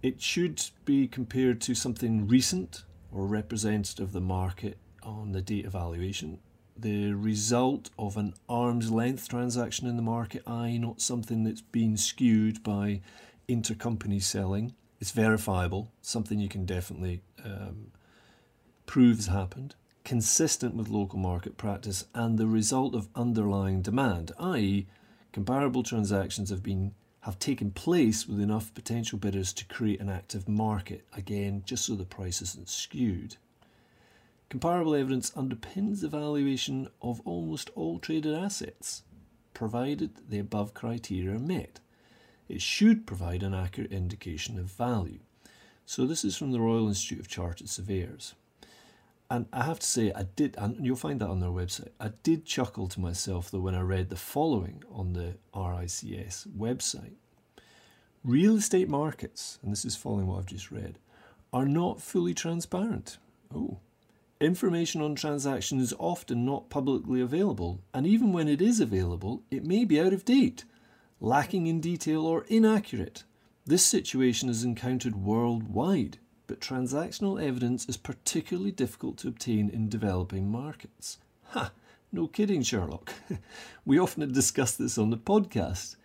It 0.03 0.21
should 0.21 0.61
be 0.85 1.07
compared 1.07 1.61
to 1.63 1.77
something 1.77 2.27
recent 2.27 2.83
or 3.13 3.25
representative 3.25 4.09
of 4.09 4.13
the 4.13 4.21
market 4.21 4.79
on 5.05 5.31
the 5.31 5.41
date 5.41 5.65
of 5.65 5.73
valuation. 5.73 6.41
The 6.77 7.13
result 7.13 7.91
of 7.97 8.17
an 8.17 8.35
arm's 8.49 8.91
length 8.91 9.29
transaction 9.29 9.87
in 9.87 9.95
the 9.95 10.03
market, 10.03 10.43
i.e., 10.45 10.79
not 10.79 11.01
something 11.01 11.45
that's 11.45 11.61
been 11.61 11.97
skewed 11.97 12.65
by 12.65 13.01
intercompany 13.49 14.21
selling. 14.21 14.75
It's 15.01 15.13
verifiable, 15.13 15.93
something 16.01 16.41
you 16.41 16.49
can 16.49 16.65
definitely 16.65 17.23
um, 17.45 17.93
proves 18.87 19.27
happened, 19.27 19.75
consistent 20.05 20.75
with 20.75 20.89
local 20.89 21.19
market 21.19 21.57
practice, 21.57 22.07
and 22.15 22.39
the 22.39 22.47
result 22.47 22.95
of 22.95 23.09
underlying 23.15 23.83
demand, 23.83 24.33
i.e., 24.39 24.87
comparable 25.33 25.83
transactions 25.83 26.51
have 26.51 26.63
been 26.63 26.95
have 27.23 27.39
taken 27.39 27.71
place 27.71 28.27
with 28.27 28.41
enough 28.41 28.75
potential 28.75 29.17
bidders 29.17 29.53
to 29.53 29.65
create 29.67 30.01
an 30.01 30.09
active 30.09 30.49
market, 30.49 31.05
again, 31.17 31.63
just 31.65 31.85
so 31.85 31.95
the 31.95 32.05
price 32.05 32.43
isn't 32.43 32.69
skewed. 32.69 33.37
Comparable 34.51 34.95
evidence 34.97 35.31
underpins 35.31 36.01
the 36.01 36.09
valuation 36.09 36.89
of 37.01 37.21
almost 37.25 37.71
all 37.77 38.01
traded 38.01 38.35
assets, 38.35 39.05
provided 39.55 40.11
the 40.29 40.41
above 40.41 40.75
criteria 40.75 41.37
are 41.37 41.39
met. 41.39 41.79
It 42.49 42.61
should 42.61 43.07
provide 43.07 43.45
an 43.45 43.55
accurate 43.55 43.93
indication 43.93 44.59
of 44.59 44.67
value. 44.67 45.21
So, 45.87 46.07
this 46.07 46.25
is 46.25 46.37
from 46.37 46.51
the 46.51 46.61
Royal 46.61 46.89
Institute 46.89 47.21
of 47.21 47.29
Chartered 47.29 47.69
Surveyors. 47.69 48.35
And 49.33 49.47
I 49.51 49.65
have 49.65 49.79
to 49.79 49.87
say, 49.87 50.13
I 50.13 50.25
did, 50.25 50.57
and 50.59 50.85
you'll 50.85 50.95
find 50.95 51.19
that 51.23 51.31
on 51.31 51.41
their 51.41 51.49
website. 51.49 51.89
I 51.99 52.11
did 52.23 52.45
chuckle 52.45 52.87
to 52.89 53.01
myself 53.01 53.51
though 53.51 53.61
when 53.61 53.75
I 53.75 53.81
read 53.81 54.11
the 54.11 54.17
following 54.17 54.85
on 54.93 55.15
the 55.15 55.39
RICS 55.55 56.47
website. 56.49 57.15
Real 58.23 58.57
estate 58.57 58.91
markets, 58.91 59.59
and 59.63 59.73
this 59.73 59.87
is 59.87 59.97
following 59.97 60.27
what 60.27 60.41
I've 60.41 60.45
just 60.45 60.71
read, 60.71 60.99
are 61.51 61.65
not 61.65 62.03
fully 62.03 62.35
transparent. 62.35 63.17
Oh. 63.55 63.79
Information 64.39 65.01
on 65.01 65.15
transactions 65.15 65.83
is 65.83 65.95
often 65.99 66.45
not 66.45 66.69
publicly 66.69 67.23
available, 67.23 67.81
and 67.95 68.07
even 68.07 68.35
when 68.35 68.49
it 68.49 68.61
is 68.61 68.81
available, 68.81 69.45
it 69.51 69.65
may 69.65 69.87
be 69.87 69.99
out 69.99 70.13
of 70.13 70.27
date, 70.27 70.67
lacking 71.21 71.67
in 71.67 71.81
detail, 71.81 72.27
or 72.27 72.45
inaccurate. 72.49 73.25
This 73.65 73.83
situation 73.83 74.51
is 74.51 74.63
encountered 74.63 75.17
worldwide 75.17 76.19
but 76.47 76.61
transactional 76.61 77.43
evidence 77.43 77.89
is 77.89 77.97
particularly 77.97 78.73
difficult 78.73 79.17
to 79.19 79.29
obtain 79.29 79.71
in 79.71 79.89
developing 79.89 80.51
markets. 80.51 81.19
Ha! 81.51 81.73
No 82.13 82.27
kidding, 82.27 82.63
Sherlock. 82.63 83.13
we 83.87 83.99
often 83.99 84.31
discuss 84.33 84.77
this 84.77 84.99
on 84.99 85.11
the 85.11 85.17
podcast. 85.17 85.97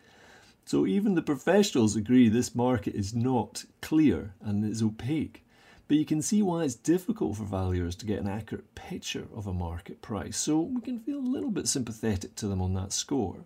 So 0.66 0.86
even 0.86 1.16
the 1.16 1.22
professionals 1.22 1.96
agree 1.96 2.30
this 2.30 2.56
market 2.56 2.96
is 2.96 3.14
not 3.14 3.66
clear 3.82 4.34
and 4.42 4.64
is 4.64 4.82
opaque. 4.82 5.44
But 5.88 5.98
you 5.98 6.06
can 6.06 6.22
see 6.22 6.42
why 6.42 6.64
it's 6.64 6.76
difficult 6.76 7.38
for 7.38 7.44
valuers 7.44 7.96
to 7.98 8.06
get 8.06 8.20
an 8.20 8.28
accurate 8.28 8.76
picture 8.76 9.28
of 9.34 9.48
a 9.48 9.54
market 9.54 10.02
price, 10.02 10.38
so 10.38 10.60
we 10.60 10.82
can 10.82 11.00
feel 11.00 11.20
a 11.20 11.20
little 11.20 11.52
bit 11.52 11.68
sympathetic 11.68 12.36
to 12.36 12.48
them 12.48 12.62
on 12.62 12.74
that 12.74 12.92
score. 12.92 13.46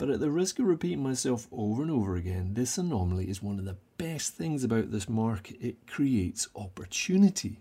But 0.00 0.08
at 0.08 0.20
the 0.20 0.30
risk 0.30 0.58
of 0.58 0.64
repeating 0.64 1.02
myself 1.02 1.46
over 1.52 1.82
and 1.82 1.90
over 1.90 2.16
again, 2.16 2.54
this 2.54 2.78
anomaly 2.78 3.28
is 3.28 3.42
one 3.42 3.58
of 3.58 3.66
the 3.66 3.76
best 3.98 4.32
things 4.32 4.64
about 4.64 4.90
this 4.90 5.10
market. 5.10 5.58
It 5.60 5.86
creates 5.86 6.48
opportunity. 6.56 7.60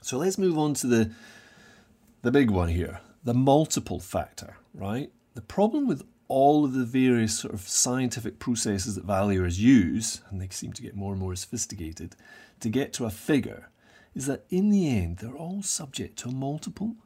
So 0.00 0.18
let's 0.18 0.36
move 0.36 0.58
on 0.58 0.74
to 0.74 0.88
the, 0.88 1.12
the 2.22 2.32
big 2.32 2.50
one 2.50 2.70
here 2.70 2.98
the 3.22 3.34
multiple 3.34 4.00
factor, 4.00 4.56
right? 4.74 5.12
The 5.34 5.42
problem 5.42 5.86
with 5.86 6.02
all 6.26 6.64
of 6.64 6.72
the 6.72 6.84
various 6.84 7.38
sort 7.38 7.54
of 7.54 7.68
scientific 7.68 8.40
processes 8.40 8.96
that 8.96 9.04
valuers 9.04 9.60
use, 9.60 10.22
and 10.28 10.40
they 10.40 10.48
seem 10.48 10.72
to 10.72 10.82
get 10.82 10.96
more 10.96 11.12
and 11.12 11.20
more 11.20 11.36
sophisticated, 11.36 12.16
to 12.58 12.68
get 12.68 12.92
to 12.94 13.04
a 13.04 13.10
figure, 13.10 13.70
is 14.12 14.26
that 14.26 14.44
in 14.50 14.70
the 14.70 14.88
end 14.88 15.18
they're 15.18 15.36
all 15.36 15.62
subject 15.62 16.18
to 16.18 16.30
a 16.30 16.32
multiple, 16.32 16.96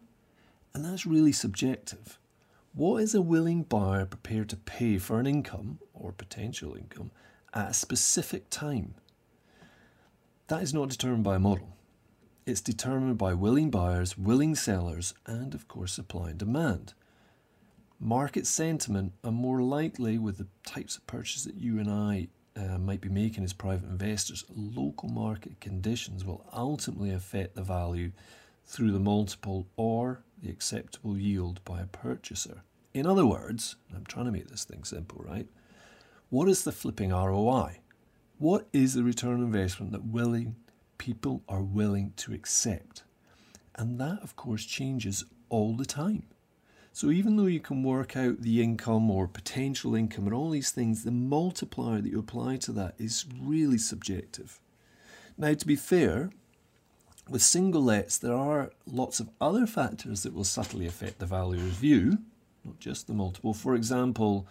and 0.72 0.86
that's 0.86 1.04
really 1.04 1.32
subjective. 1.32 2.18
What 2.76 3.02
is 3.02 3.14
a 3.14 3.22
willing 3.22 3.62
buyer 3.62 4.04
prepared 4.04 4.50
to 4.50 4.56
pay 4.56 4.98
for 4.98 5.18
an 5.18 5.26
income 5.26 5.78
or 5.94 6.12
potential 6.12 6.74
income 6.74 7.10
at 7.54 7.70
a 7.70 7.72
specific 7.72 8.50
time? 8.50 8.96
That 10.48 10.62
is 10.62 10.74
not 10.74 10.90
determined 10.90 11.24
by 11.24 11.36
a 11.36 11.38
model. 11.38 11.74
It's 12.44 12.60
determined 12.60 13.16
by 13.16 13.32
willing 13.32 13.70
buyers, 13.70 14.18
willing 14.18 14.54
sellers, 14.54 15.14
and 15.24 15.54
of 15.54 15.66
course, 15.68 15.94
supply 15.94 16.28
and 16.28 16.38
demand. 16.38 16.92
Market 17.98 18.46
sentiment 18.46 19.14
are 19.24 19.32
more 19.32 19.62
likely 19.62 20.18
with 20.18 20.36
the 20.36 20.48
types 20.66 20.98
of 20.98 21.06
purchase 21.06 21.44
that 21.44 21.54
you 21.54 21.78
and 21.78 21.90
I 21.90 22.28
uh, 22.56 22.76
might 22.76 23.00
be 23.00 23.08
making 23.08 23.42
as 23.44 23.54
private 23.54 23.88
investors. 23.88 24.44
Local 24.54 25.08
market 25.08 25.62
conditions 25.62 26.26
will 26.26 26.44
ultimately 26.52 27.10
affect 27.10 27.54
the 27.54 27.62
value 27.62 28.12
through 28.66 28.92
the 28.92 29.00
multiple 29.00 29.66
or 29.78 30.25
the 30.42 30.50
acceptable 30.50 31.16
yield 31.18 31.64
by 31.64 31.80
a 31.80 31.86
purchaser. 31.86 32.62
In 32.94 33.06
other 33.06 33.26
words, 33.26 33.76
I'm 33.94 34.04
trying 34.04 34.26
to 34.26 34.32
make 34.32 34.48
this 34.48 34.64
thing 34.64 34.84
simple, 34.84 35.22
right? 35.24 35.46
What 36.28 36.48
is 36.48 36.64
the 36.64 36.72
flipping 36.72 37.10
ROI? 37.10 37.80
What 38.38 38.68
is 38.72 38.94
the 38.94 39.02
return 39.02 39.34
on 39.34 39.42
investment 39.42 39.92
that 39.92 40.04
willing 40.04 40.56
people 40.98 41.42
are 41.48 41.62
willing 41.62 42.12
to 42.16 42.34
accept? 42.34 43.02
And 43.74 44.00
that, 44.00 44.22
of 44.22 44.36
course, 44.36 44.64
changes 44.64 45.24
all 45.48 45.76
the 45.76 45.86
time. 45.86 46.24
So 46.92 47.10
even 47.10 47.36
though 47.36 47.44
you 47.44 47.60
can 47.60 47.82
work 47.82 48.16
out 48.16 48.40
the 48.40 48.62
income 48.62 49.10
or 49.10 49.28
potential 49.28 49.94
income 49.94 50.24
and 50.24 50.34
all 50.34 50.48
these 50.48 50.70
things, 50.70 51.04
the 51.04 51.10
multiplier 51.10 52.00
that 52.00 52.08
you 52.08 52.18
apply 52.18 52.56
to 52.56 52.72
that 52.72 52.94
is 52.98 53.26
really 53.38 53.76
subjective. 53.76 54.60
Now, 55.36 55.52
to 55.52 55.66
be 55.66 55.76
fair, 55.76 56.30
with 57.28 57.42
single 57.42 57.82
lets, 57.82 58.18
there 58.18 58.34
are 58.34 58.70
lots 58.86 59.20
of 59.20 59.28
other 59.40 59.66
factors 59.66 60.22
that 60.22 60.32
will 60.32 60.44
subtly 60.44 60.86
affect 60.86 61.18
the 61.18 61.26
valuer's 61.26 61.74
view, 61.74 62.18
not 62.64 62.78
just 62.78 63.06
the 63.06 63.12
multiple. 63.12 63.52
For 63.52 63.74
example, 63.74 64.46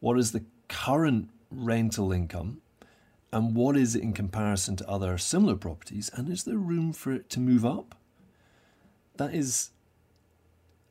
what 0.00 0.18
is 0.18 0.32
the 0.32 0.44
current 0.68 1.30
rental 1.50 2.12
income 2.12 2.60
and 3.32 3.56
what 3.56 3.76
is 3.76 3.96
it 3.96 4.02
in 4.02 4.12
comparison 4.12 4.76
to 4.76 4.88
other 4.88 5.18
similar 5.18 5.56
properties, 5.56 6.08
and 6.14 6.28
is 6.28 6.44
there 6.44 6.56
room 6.56 6.92
for 6.92 7.12
it 7.12 7.28
to 7.30 7.40
move 7.40 7.66
up? 7.66 7.96
That 9.16 9.34
is 9.34 9.70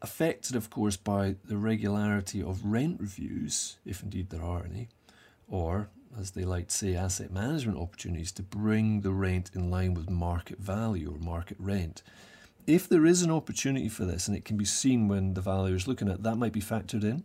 affected, 0.01 0.53
of 0.53 0.70
course, 0.70 0.98
by 0.98 1.36
the 1.46 1.56
regularity 1.56 2.44
of 2.44 2.65
rent 2.65 3.00
reviews, 3.00 3.77
if 3.86 4.03
indeed 4.03 4.30
there 4.30 4.44
are 4.44 4.65
any, 4.65 4.89
or 5.48 5.88
as 6.20 6.32
they 6.32 6.46
like 6.46 6.67
to 6.67 6.75
say, 6.75 6.96
asset 6.96 7.32
management 7.32 7.77
opportunities 7.77 8.32
to 8.34 8.43
bring 8.43 9.01
the 9.01 9.12
rent 9.12 9.51
in 9.53 9.70
line 9.70 9.93
with 9.93 10.10
market 10.10 10.60
value 10.60 11.12
or 11.13 11.17
market 11.17 11.58
rent. 11.60 12.03
If 12.65 12.88
there 12.88 13.05
is 13.05 13.22
an 13.22 13.32
opportunity 13.32 13.89
for 13.89 14.05
this, 14.05 14.27
and 14.27 14.38
it 14.38 14.46
can 14.46 14.58
be 14.58 14.65
seen 14.65 15.08
when 15.08 15.34
the 15.34 15.41
valuer 15.41 15.75
is 15.75 15.88
looking 15.88 16.10
at 16.10 16.24
that, 16.24 16.36
might 16.36 16.53
be 16.53 16.62
factored 16.62 17.03
in. 17.03 17.24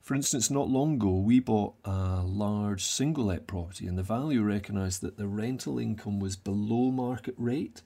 For 0.00 0.14
instance, 0.14 0.50
not 0.50 0.68
long 0.68 0.94
ago, 0.94 1.10
we 1.10 1.40
bought 1.40 1.74
a 1.84 2.22
large 2.22 2.84
single 2.84 3.26
let 3.26 3.46
property, 3.46 3.86
and 3.86 3.98
the 3.98 4.02
valuer 4.02 4.44
recognised 4.44 5.02
that 5.02 5.16
the 5.16 5.26
rental 5.26 5.78
income 5.78 6.20
was 6.20 6.36
below 6.36 6.90
market 6.90 7.34
rate. 7.36 7.82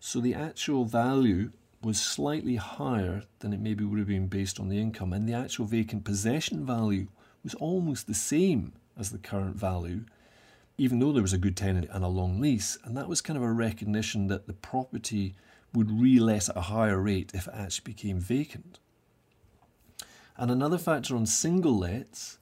So 0.00 0.20
the 0.20 0.34
actual 0.34 0.84
value 0.84 1.50
was 1.82 2.00
slightly 2.00 2.56
higher 2.56 3.24
than 3.40 3.52
it 3.52 3.60
maybe 3.60 3.84
would 3.84 3.98
have 3.98 4.08
been 4.08 4.26
based 4.26 4.58
on 4.58 4.68
the 4.68 4.80
income, 4.80 5.12
and 5.12 5.28
the 5.28 5.34
actual 5.34 5.66
vacant 5.66 6.04
possession 6.04 6.64
value 6.64 7.08
was 7.42 7.54
almost 7.54 8.06
the 8.06 8.14
same 8.14 8.72
as 8.98 9.10
the 9.10 9.18
current 9.18 9.56
value, 9.56 10.04
even 10.78 10.98
though 10.98 11.12
there 11.12 11.22
was 11.22 11.32
a 11.32 11.38
good 11.38 11.56
tenant 11.56 11.88
and 11.90 12.04
a 12.04 12.08
long 12.08 12.40
lease. 12.40 12.78
And 12.84 12.96
that 12.96 13.08
was 13.08 13.20
kind 13.20 13.36
of 13.36 13.42
a 13.42 13.52
recognition 13.52 14.28
that 14.28 14.46
the 14.46 14.52
property 14.52 15.34
would 15.72 16.00
re-let 16.00 16.48
at 16.48 16.56
a 16.56 16.62
higher 16.62 17.00
rate 17.00 17.32
if 17.34 17.48
it 17.48 17.54
actually 17.54 17.92
became 17.92 18.18
vacant. 18.18 18.78
And 20.36 20.50
another 20.50 20.78
factor 20.78 21.14
on 21.16 21.26
single 21.26 21.78
lets 21.78 22.38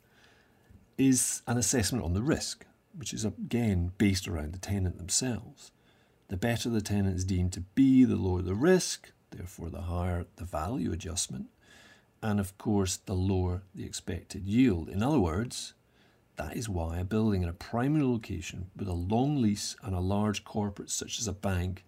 is 0.96 1.42
an 1.46 1.58
assessment 1.58 2.04
on 2.04 2.14
the 2.14 2.22
risk, 2.22 2.66
which 2.96 3.12
is 3.12 3.24
again 3.24 3.92
based 3.98 4.28
around 4.28 4.52
the 4.52 4.58
tenant 4.58 4.98
themselves. 4.98 5.72
The 6.28 6.36
better 6.36 6.70
the 6.70 6.80
tenant 6.80 7.16
is 7.16 7.24
deemed 7.24 7.52
to 7.54 7.60
be, 7.60 8.04
the 8.04 8.16
lower 8.16 8.40
the 8.40 8.54
risk, 8.54 9.12
therefore 9.30 9.68
the 9.68 9.82
higher 9.82 10.26
the 10.36 10.44
value 10.44 10.92
adjustment, 10.92 11.46
and 12.22 12.40
of 12.40 12.56
course 12.56 12.96
the 12.96 13.14
lower 13.14 13.62
the 13.74 13.84
expected 13.84 14.46
yield. 14.46 14.88
In 14.88 15.02
other 15.02 15.18
words, 15.18 15.74
that 16.36 16.56
is 16.56 16.68
why 16.68 16.98
a 16.98 17.04
building 17.04 17.42
in 17.42 17.48
a 17.48 17.54
primary 17.54 18.04
location 18.04 18.70
with 18.76 18.88
a 18.88 18.92
long 18.92 19.40
lease 19.40 19.76
and 19.82 19.94
a 19.94 20.00
large 20.00 20.44
corporate 20.44 20.90
such 20.90 21.18
as 21.18 21.28
a 21.28 21.32
bank 21.32 21.84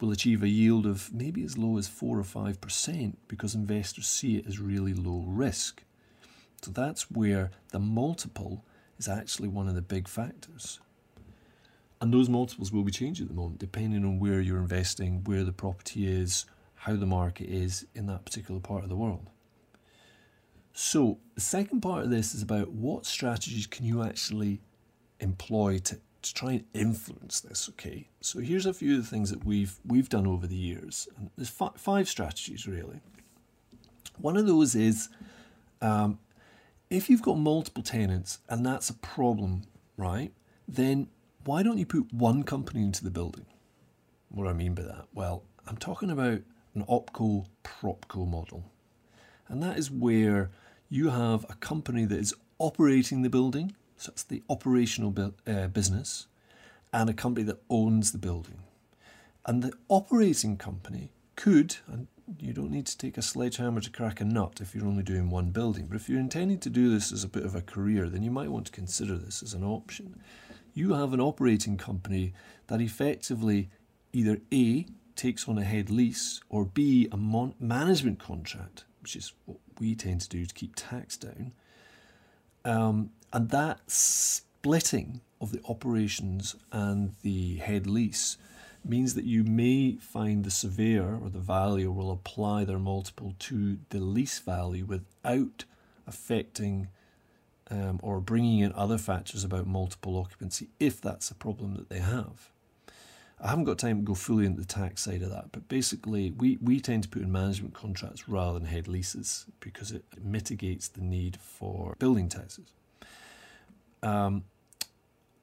will 0.00 0.10
achieve 0.10 0.42
a 0.42 0.48
yield 0.48 0.86
of 0.86 1.12
maybe 1.12 1.44
as 1.44 1.58
low 1.58 1.78
as 1.78 1.88
4 1.88 2.18
or 2.18 2.22
5% 2.22 3.14
because 3.26 3.54
investors 3.54 4.06
see 4.06 4.36
it 4.36 4.46
as 4.46 4.58
really 4.58 4.94
low 4.94 5.24
risk. 5.26 5.82
So 6.62 6.70
that's 6.70 7.10
where 7.10 7.50
the 7.70 7.78
multiple 7.78 8.64
is 8.98 9.08
actually 9.08 9.48
one 9.48 9.68
of 9.68 9.74
the 9.74 9.82
big 9.82 10.08
factors. 10.08 10.80
And 12.00 12.12
those 12.12 12.28
multiples 12.28 12.72
will 12.72 12.84
be 12.84 12.92
changing 12.92 13.24
at 13.24 13.28
the 13.28 13.40
moment 13.40 13.58
depending 13.58 14.04
on 14.04 14.20
where 14.20 14.40
you're 14.40 14.58
investing, 14.58 15.24
where 15.24 15.44
the 15.44 15.52
property 15.52 16.06
is, 16.06 16.46
how 16.74 16.94
the 16.94 17.06
market 17.06 17.48
is 17.48 17.86
in 17.94 18.06
that 18.06 18.24
particular 18.24 18.60
part 18.60 18.84
of 18.84 18.88
the 18.88 18.96
world. 18.96 19.30
So, 20.80 21.18
the 21.34 21.40
second 21.40 21.80
part 21.80 22.04
of 22.04 22.10
this 22.10 22.36
is 22.36 22.40
about 22.40 22.70
what 22.70 23.04
strategies 23.04 23.66
can 23.66 23.84
you 23.84 24.04
actually 24.04 24.60
employ 25.18 25.78
to 25.78 25.98
to 26.22 26.34
try 26.34 26.52
and 26.52 26.64
influence 26.72 27.40
this. 27.40 27.68
Okay, 27.70 28.06
so 28.20 28.38
here's 28.38 28.64
a 28.64 28.72
few 28.72 28.94
of 28.94 29.02
the 29.02 29.10
things 29.10 29.30
that 29.30 29.44
we've 29.44 29.80
we've 29.84 30.08
done 30.08 30.24
over 30.24 30.46
the 30.46 30.54
years, 30.54 31.08
and 31.16 31.30
there's 31.36 31.48
fi- 31.48 31.72
five 31.76 32.08
strategies 32.08 32.68
really. 32.68 33.00
One 34.18 34.36
of 34.36 34.46
those 34.46 34.76
is 34.76 35.08
um, 35.82 36.20
if 36.90 37.10
you've 37.10 37.22
got 37.22 37.38
multiple 37.38 37.82
tenants 37.82 38.38
and 38.48 38.64
that's 38.64 38.88
a 38.88 38.94
problem, 38.94 39.62
right? 39.96 40.32
Then 40.68 41.08
why 41.44 41.64
don't 41.64 41.78
you 41.78 41.86
put 41.86 42.12
one 42.12 42.44
company 42.44 42.82
into 42.82 43.02
the 43.02 43.10
building? 43.10 43.46
What 44.28 44.44
do 44.44 44.50
I 44.50 44.52
mean 44.52 44.74
by 44.74 44.82
that? 44.82 45.06
Well, 45.12 45.42
I'm 45.66 45.76
talking 45.76 46.12
about 46.12 46.40
an 46.76 46.84
opco 46.88 47.46
propco 47.64 48.28
model, 48.28 48.62
and 49.48 49.60
that 49.60 49.76
is 49.76 49.90
where 49.90 50.50
you 50.88 51.10
have 51.10 51.44
a 51.48 51.54
company 51.54 52.04
that 52.04 52.18
is 52.18 52.34
operating 52.58 53.22
the 53.22 53.30
building 53.30 53.74
so 53.98 54.12
it's 54.12 54.22
the 54.22 54.42
operational 54.48 55.10
bu- 55.10 55.32
uh, 55.46 55.66
business 55.66 56.28
and 56.92 57.10
a 57.10 57.14
company 57.14 57.44
that 57.44 57.60
owns 57.68 58.12
the 58.12 58.18
building. 58.18 58.62
And 59.44 59.62
the 59.62 59.72
operating 59.88 60.56
company 60.56 61.10
could, 61.36 61.76
and 61.86 62.06
you 62.38 62.52
don't 62.52 62.70
need 62.70 62.86
to 62.86 62.96
take 62.96 63.18
a 63.18 63.22
sledgehammer 63.22 63.80
to 63.80 63.90
crack 63.90 64.20
a 64.20 64.24
nut 64.24 64.60
if 64.60 64.74
you're 64.74 64.86
only 64.86 65.02
doing 65.02 65.30
one 65.30 65.50
building, 65.50 65.86
but 65.86 65.96
if 65.96 66.08
you're 66.08 66.20
intending 66.20 66.58
to 66.60 66.70
do 66.70 66.90
this 66.90 67.12
as 67.12 67.24
a 67.24 67.28
bit 67.28 67.44
of 67.44 67.54
a 67.54 67.60
career, 67.60 68.08
then 68.08 68.22
you 68.22 68.30
might 68.30 68.50
want 68.50 68.66
to 68.66 68.72
consider 68.72 69.16
this 69.16 69.42
as 69.42 69.52
an 69.52 69.64
option. 69.64 70.20
You 70.74 70.94
have 70.94 71.12
an 71.12 71.20
operating 71.20 71.76
company 71.76 72.34
that 72.68 72.80
effectively 72.80 73.70
either 74.12 74.38
A, 74.52 74.86
takes 75.16 75.48
on 75.48 75.58
a 75.58 75.64
head 75.64 75.90
lease, 75.90 76.40
or 76.48 76.64
B, 76.64 77.08
a 77.10 77.16
management 77.16 78.20
contract, 78.20 78.84
which 79.02 79.16
is 79.16 79.32
what 79.46 79.58
we 79.80 79.94
tend 79.94 80.20
to 80.22 80.28
do 80.28 80.46
to 80.46 80.54
keep 80.54 80.74
tax 80.76 81.16
down. 81.16 81.52
Um, 82.64 83.10
and 83.32 83.50
that 83.50 83.90
splitting 83.90 85.20
of 85.40 85.52
the 85.52 85.60
operations 85.68 86.56
and 86.72 87.14
the 87.22 87.56
head 87.56 87.86
lease 87.86 88.36
means 88.84 89.14
that 89.14 89.24
you 89.24 89.44
may 89.44 89.92
find 89.96 90.44
the 90.44 90.50
surveyor 90.50 91.18
or 91.22 91.28
the 91.28 91.38
valuer 91.38 91.90
will 91.90 92.10
apply 92.10 92.64
their 92.64 92.78
multiple 92.78 93.34
to 93.38 93.78
the 93.90 93.98
lease 93.98 94.38
value 94.38 94.84
without 94.84 95.64
affecting 96.06 96.88
um, 97.70 98.00
or 98.02 98.20
bringing 98.20 98.60
in 98.60 98.72
other 98.72 98.98
factors 98.98 99.44
about 99.44 99.66
multiple 99.66 100.16
occupancy 100.16 100.68
if 100.80 101.00
that's 101.00 101.30
a 101.30 101.34
problem 101.34 101.74
that 101.74 101.90
they 101.90 101.98
have. 101.98 102.50
I 103.40 103.48
haven't 103.48 103.64
got 103.64 103.78
time 103.78 103.98
to 103.98 104.02
go 104.02 104.14
fully 104.14 104.46
into 104.46 104.60
the 104.60 104.66
tax 104.66 105.02
side 105.02 105.22
of 105.22 105.30
that, 105.30 105.52
but 105.52 105.68
basically, 105.68 106.32
we, 106.32 106.58
we 106.60 106.80
tend 106.80 107.04
to 107.04 107.08
put 107.08 107.22
in 107.22 107.30
management 107.30 107.72
contracts 107.72 108.28
rather 108.28 108.58
than 108.58 108.68
head 108.68 108.88
leases 108.88 109.46
because 109.60 109.92
it 109.92 110.04
mitigates 110.20 110.88
the 110.88 111.02
need 111.02 111.38
for 111.40 111.94
building 111.98 112.28
taxes. 112.28 112.72
Um, 114.02 114.44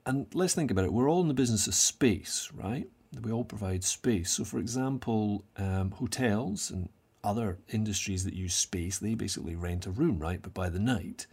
and 0.06 0.28
let's 0.34 0.54
think 0.54 0.72
about 0.72 0.86
it. 0.86 0.94
We're 0.94 1.10
all 1.10 1.22
in 1.22 1.30
the 1.30 1.34
business 1.34 1.68
of 1.68 1.74
space, 1.74 2.50
right? 2.54 2.88
We 3.22 3.32
all 3.32 3.46
provide 3.46 3.84
space. 3.84 4.32
So, 4.32 4.44
for 4.44 4.60
example, 4.60 5.46
um, 5.58 5.92
hotels 5.92 6.70
and 6.70 6.90
other 7.24 7.58
industries 7.72 8.24
that 8.26 8.34
use 8.34 8.54
space, 8.54 9.00
they 9.00 9.16
basically 9.16 9.56
rent 9.56 9.86
a 9.86 9.92
room, 9.92 10.20
right? 10.20 10.42
But 10.42 10.54
by 10.54 10.70
the 10.70 10.80
night, 10.80 11.28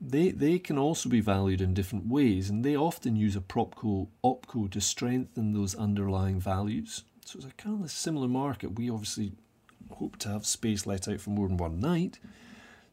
they 0.00 0.30
they 0.30 0.58
can 0.58 0.78
also 0.78 1.08
be 1.08 1.20
valued 1.20 1.60
in 1.60 1.74
different 1.74 2.06
ways, 2.06 2.50
and 2.50 2.64
they 2.64 2.76
often 2.76 3.16
use 3.16 3.36
a 3.36 3.40
propco 3.40 4.08
opco 4.22 4.70
to 4.70 4.80
strengthen 4.80 5.52
those 5.52 5.74
underlying 5.74 6.40
values. 6.40 7.04
So 7.24 7.38
it's 7.38 7.46
a 7.46 7.50
kind 7.52 7.80
of 7.80 7.86
a 7.86 7.88
similar 7.88 8.28
market. 8.28 8.78
We 8.78 8.90
obviously 8.90 9.32
hope 9.90 10.16
to 10.18 10.28
have 10.28 10.46
space 10.46 10.86
let 10.86 11.08
out 11.08 11.20
for 11.20 11.30
more 11.30 11.48
than 11.48 11.56
one 11.56 11.80
night. 11.80 12.18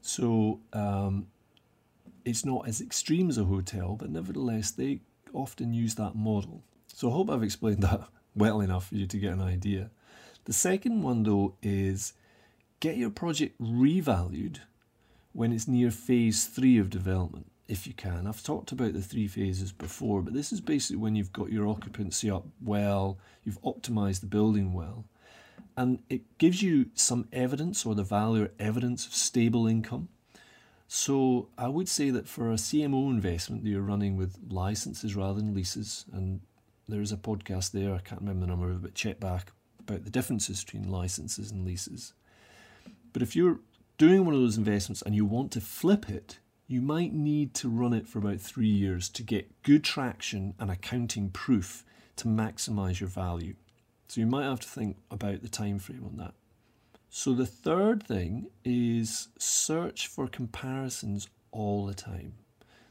So 0.02 0.60
um, 0.74 1.28
it's 2.26 2.46
not 2.46 2.68
as 2.68 2.82
extreme 2.82 3.30
as 3.30 3.38
a 3.38 3.46
hotel, 3.46 3.96
but 3.96 4.10
nevertheless, 4.10 4.72
they 4.72 5.02
often 5.34 5.74
use 5.74 5.96
that 5.96 6.16
model. 6.16 6.64
So 6.88 7.10
I 7.10 7.14
hope 7.14 7.30
I've 7.30 7.44
explained 7.44 7.84
that 7.84 8.08
well 8.36 8.62
enough 8.62 8.88
for 8.88 8.96
you 8.96 9.06
to 9.08 9.18
get 9.18 9.34
an 9.34 9.42
idea. 9.42 9.92
The 10.46 10.54
second 10.54 11.02
one, 11.02 11.24
though, 11.24 11.56
is 11.62 12.14
get 12.80 12.98
your 12.98 13.10
project 13.10 13.60
revalued 13.62 14.60
when 15.34 15.52
it's 15.52 15.68
near 15.68 15.92
phase 15.92 16.46
three 16.46 16.78
of 16.78 16.90
development, 16.90 17.52
if 17.68 17.86
you 17.88 17.94
can. 17.94 18.28
I've 18.28 18.44
talked 18.44 18.72
about 18.72 18.94
the 18.94 19.02
three 19.02 19.28
phases 19.28 19.72
before, 19.72 20.22
but 20.22 20.34
this 20.34 20.54
is 20.54 20.62
basically 20.62 20.98
when 20.98 21.16
you've 21.16 21.34
got 21.34 21.52
your 21.52 21.68
occupancy 21.68 22.30
up 22.30 22.46
well, 22.64 23.18
you've 23.44 23.62
optimized 23.64 24.22
the 24.22 24.28
building 24.28 24.74
well, 24.74 25.06
and 25.76 26.00
it 26.10 26.38
gives 26.38 26.62
you 26.62 26.88
some 26.94 27.28
evidence 27.34 27.86
or 27.86 27.96
the 27.96 28.04
value 28.04 28.44
or 28.44 28.52
evidence 28.60 29.08
of 29.08 29.14
stable 29.14 29.68
income. 29.68 30.08
So 30.88 31.50
I 31.58 31.68
would 31.68 31.90
say 31.90 32.12
that 32.12 32.28
for 32.28 32.52
a 32.52 32.56
CMO 32.56 33.10
investment 33.10 33.64
that 33.64 33.70
you're 33.70 33.82
running 33.82 34.16
with 34.16 34.38
licenses 34.50 35.16
rather 35.16 35.40
than 35.40 35.56
leases, 35.56 36.06
and 36.14 36.42
there 36.88 37.02
is 37.02 37.12
a 37.12 37.18
podcast 37.18 37.72
there, 37.72 37.96
I 37.96 38.00
can't 38.00 38.22
remember 38.22 38.42
the 38.42 38.52
number 38.52 38.70
of 38.70 38.76
it, 38.76 38.82
but 38.84 38.94
check 38.94 39.20
back 39.20 39.52
about 39.80 40.04
the 40.04 40.12
differences 40.12 40.64
between 40.64 40.92
licenses 40.92 41.50
and 41.50 41.66
leases. 41.66 42.14
But 43.12 43.22
if 43.22 43.36
you're 43.36 43.60
doing 44.08 44.26
one 44.26 44.36
of 44.36 44.42
those 44.42 44.58
investments 44.58 45.02
and 45.02 45.16
you 45.16 45.24
want 45.24 45.50
to 45.50 45.62
flip 45.62 46.10
it, 46.10 46.40
you 46.68 46.82
might 46.82 47.14
need 47.14 47.54
to 47.54 47.70
run 47.70 47.94
it 47.94 48.06
for 48.06 48.20
about 48.20 48.38
three 48.38 48.68
years 48.68 49.08
to 49.08 49.24
get 49.24 49.64
good 49.64 49.82
traction 49.82 50.54
and 50.60 50.70
accounting 50.70 51.30
proof 51.30 51.86
to 52.18 52.28
maximize 52.28 53.00
your 53.00 53.08
value. 53.08 53.56
So 54.10 54.20
you 54.20 54.28
might 54.28 54.44
have 54.44 54.60
to 54.60 54.68
think 54.68 54.98
about 55.10 55.42
the 55.42 55.48
time 55.48 55.80
frame 55.80 56.04
on 56.04 56.18
that. 56.18 56.34
So 57.10 57.34
the 57.34 57.46
third 57.46 58.04
thing 58.04 58.48
is 58.66 59.30
search 59.38 60.08
for 60.08 60.28
comparisons 60.28 61.30
all 61.52 61.86
the 61.86 61.94
time. 61.94 62.34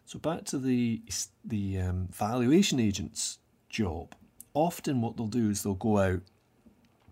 So 0.06 0.18
back 0.18 0.44
to 0.46 0.58
the 0.58 1.02
the 1.44 1.78
um, 1.78 2.08
valuation 2.10 2.80
agent's 2.80 3.38
job. 3.68 4.14
Often 4.54 5.02
what 5.02 5.18
they'll 5.18 5.26
do 5.26 5.50
is 5.50 5.62
they'll 5.62 5.74
go 5.74 5.98
out, 5.98 6.22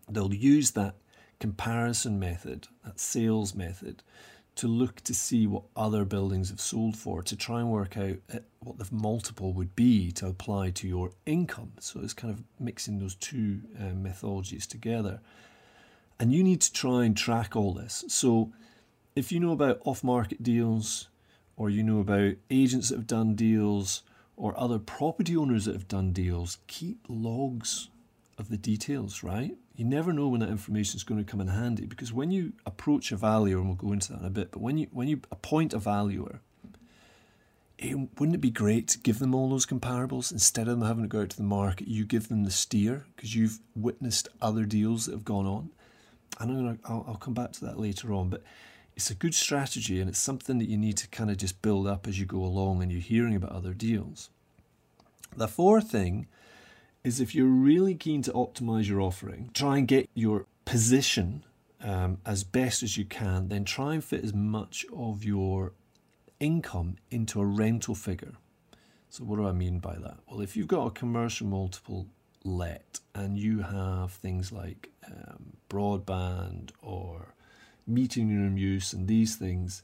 they'll 0.08 0.32
use 0.32 0.70
that 0.70 0.94
comparison 1.40 2.20
method, 2.20 2.68
that 2.84 3.00
sales 3.00 3.54
method, 3.54 4.02
to 4.56 4.68
look 4.68 5.00
to 5.00 5.14
see 5.14 5.46
what 5.46 5.62
other 5.74 6.04
buildings 6.04 6.50
have 6.50 6.60
sold 6.60 6.96
for, 6.96 7.22
to 7.22 7.34
try 7.34 7.60
and 7.60 7.70
work 7.70 7.96
out 7.96 8.16
uh, 8.32 8.38
what 8.60 8.78
the 8.78 8.86
multiple 8.92 9.52
would 9.54 9.74
be 9.74 10.12
to 10.12 10.26
apply 10.26 10.70
to 10.70 10.86
your 10.86 11.12
income. 11.24 11.72
So 11.80 12.00
it's 12.00 12.12
kind 12.12 12.32
of 12.32 12.42
mixing 12.58 12.98
those 12.98 13.14
two 13.14 13.62
uh, 13.78 13.94
methodologies 13.94 14.66
together. 14.66 15.20
And 16.18 16.34
you 16.34 16.44
need 16.44 16.60
to 16.60 16.72
try 16.72 17.04
and 17.04 17.16
track 17.16 17.56
all 17.56 17.72
this. 17.72 18.04
So 18.08 18.52
if 19.16 19.32
you 19.32 19.40
know 19.40 19.52
about 19.52 19.80
off 19.84 20.04
market 20.04 20.42
deals, 20.42 21.08
or 21.56 21.70
you 21.70 21.82
know 21.82 22.00
about 22.00 22.34
agents 22.50 22.90
that 22.90 22.96
have 22.96 23.06
done 23.06 23.34
deals, 23.34 24.02
or 24.36 24.58
other 24.58 24.78
property 24.78 25.36
owners 25.36 25.64
that 25.64 25.74
have 25.74 25.88
done 25.88 26.12
deals, 26.12 26.58
keep 26.66 26.98
logs 27.08 27.88
of 28.36 28.48
the 28.48 28.56
details, 28.56 29.22
right? 29.22 29.56
You 29.80 29.86
never 29.86 30.12
know 30.12 30.28
when 30.28 30.40
that 30.40 30.50
information 30.50 30.98
is 30.98 31.04
going 31.04 31.24
to 31.24 31.30
come 31.30 31.40
in 31.40 31.48
handy 31.48 31.86
because 31.86 32.12
when 32.12 32.30
you 32.30 32.52
approach 32.66 33.12
a 33.12 33.16
valuer, 33.16 33.56
and 33.56 33.66
we'll 33.66 33.76
go 33.76 33.92
into 33.92 34.12
that 34.12 34.20
in 34.20 34.26
a 34.26 34.30
bit, 34.30 34.50
but 34.52 34.60
when 34.60 34.76
you 34.76 34.88
when 34.92 35.08
you 35.08 35.22
appoint 35.32 35.72
a 35.72 35.78
valuer, 35.78 36.42
it, 37.78 37.94
wouldn't 37.94 38.34
it 38.34 38.42
be 38.42 38.50
great 38.50 38.88
to 38.88 38.98
give 38.98 39.20
them 39.20 39.34
all 39.34 39.48
those 39.48 39.64
comparables 39.64 40.32
instead 40.32 40.68
of 40.68 40.78
them 40.78 40.86
having 40.86 41.04
to 41.04 41.08
go 41.08 41.22
out 41.22 41.30
to 41.30 41.36
the 41.38 41.44
market? 41.44 41.88
You 41.88 42.04
give 42.04 42.28
them 42.28 42.44
the 42.44 42.50
steer 42.50 43.06
because 43.16 43.34
you've 43.34 43.58
witnessed 43.74 44.28
other 44.42 44.66
deals 44.66 45.06
that 45.06 45.12
have 45.12 45.24
gone 45.24 45.46
on 45.46 45.70
and 46.38 46.50
I'm 46.50 46.56
gonna 46.58 46.78
I'll, 46.84 47.06
I'll 47.08 47.14
come 47.14 47.32
back 47.32 47.52
to 47.52 47.64
that 47.64 47.80
later 47.80 48.12
on. 48.12 48.28
But 48.28 48.42
it's 48.96 49.10
a 49.10 49.14
good 49.14 49.34
strategy 49.34 49.98
and 49.98 50.10
it's 50.10 50.18
something 50.18 50.58
that 50.58 50.68
you 50.68 50.76
need 50.76 50.98
to 50.98 51.08
kind 51.08 51.30
of 51.30 51.38
just 51.38 51.62
build 51.62 51.86
up 51.86 52.06
as 52.06 52.20
you 52.20 52.26
go 52.26 52.44
along 52.44 52.82
and 52.82 52.92
you're 52.92 53.00
hearing 53.00 53.34
about 53.34 53.52
other 53.52 53.72
deals. 53.72 54.28
The 55.34 55.48
fourth 55.48 55.90
thing 55.90 56.26
is 57.02 57.20
if 57.20 57.34
you're 57.34 57.46
really 57.46 57.94
keen 57.94 58.22
to 58.22 58.32
optimize 58.32 58.88
your 58.88 59.00
offering, 59.00 59.50
try 59.54 59.78
and 59.78 59.88
get 59.88 60.08
your 60.14 60.46
position 60.64 61.44
um, 61.82 62.18
as 62.26 62.44
best 62.44 62.82
as 62.82 62.96
you 62.96 63.04
can, 63.04 63.48
then 63.48 63.64
try 63.64 63.94
and 63.94 64.04
fit 64.04 64.22
as 64.22 64.34
much 64.34 64.84
of 64.94 65.24
your 65.24 65.72
income 66.38 66.96
into 67.10 67.40
a 67.40 67.44
rental 67.44 67.94
figure. 67.94 68.34
So, 69.08 69.24
what 69.24 69.36
do 69.36 69.46
I 69.46 69.52
mean 69.52 69.78
by 69.78 69.96
that? 69.96 70.18
Well, 70.28 70.40
if 70.40 70.56
you've 70.56 70.68
got 70.68 70.86
a 70.86 70.90
commercial 70.90 71.46
multiple 71.46 72.06
let 72.44 73.00
and 73.14 73.38
you 73.38 73.60
have 73.60 74.12
things 74.12 74.52
like 74.52 74.90
um, 75.06 75.56
broadband 75.68 76.70
or 76.80 77.34
meeting 77.86 78.28
room 78.28 78.56
use 78.56 78.92
and 78.92 79.08
these 79.08 79.36
things, 79.36 79.82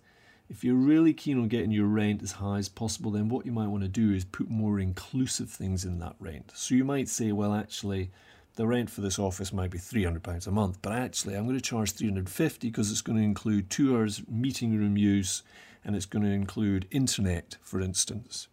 if 0.48 0.62
you're 0.62 0.74
really 0.74 1.12
keen 1.12 1.38
on 1.38 1.48
getting 1.48 1.72
your 1.72 1.87
rent 1.87 2.22
as 2.22 2.32
high 2.32 2.59
as 2.59 2.68
possible, 2.68 3.11
then 3.11 3.28
what 3.28 3.46
you 3.46 3.52
might 3.52 3.68
want 3.68 3.82
to 3.82 3.88
do 3.88 4.12
is 4.12 4.24
put 4.24 4.48
more 4.48 4.78
inclusive 4.78 5.50
things 5.50 5.85
in 5.85 5.98
that 5.98 6.14
rent. 6.20 6.52
So 6.54 6.74
you 6.74 6.85
might 6.85 7.09
say, 7.09 7.32
well, 7.32 7.52
actually, 7.52 8.11
the 8.54 8.66
rent 8.66 8.88
for 8.88 9.00
this 9.00 9.18
office 9.18 9.52
might 9.52 9.70
be 9.70 9.78
£300 9.78 10.46
a 10.46 10.50
month, 10.50 10.78
but 10.82 10.92
actually, 10.92 11.35
I'm 11.35 11.44
going 11.44 11.59
to 11.59 11.62
charge 11.62 11.92
350 11.92 12.68
because 12.68 12.90
it's 12.90 13.02
going 13.02 13.18
to 13.18 13.24
include 13.24 13.70
two 13.70 13.96
hours 13.96 14.22
meeting 14.28 14.78
room 14.78 14.96
use 14.96 15.42
and 15.85 15.96
it's 15.96 16.06
going 16.06 16.24
to 16.24 16.30
include 16.30 16.87
internet, 16.90 17.56
for 17.61 17.80
instance. 17.80 18.48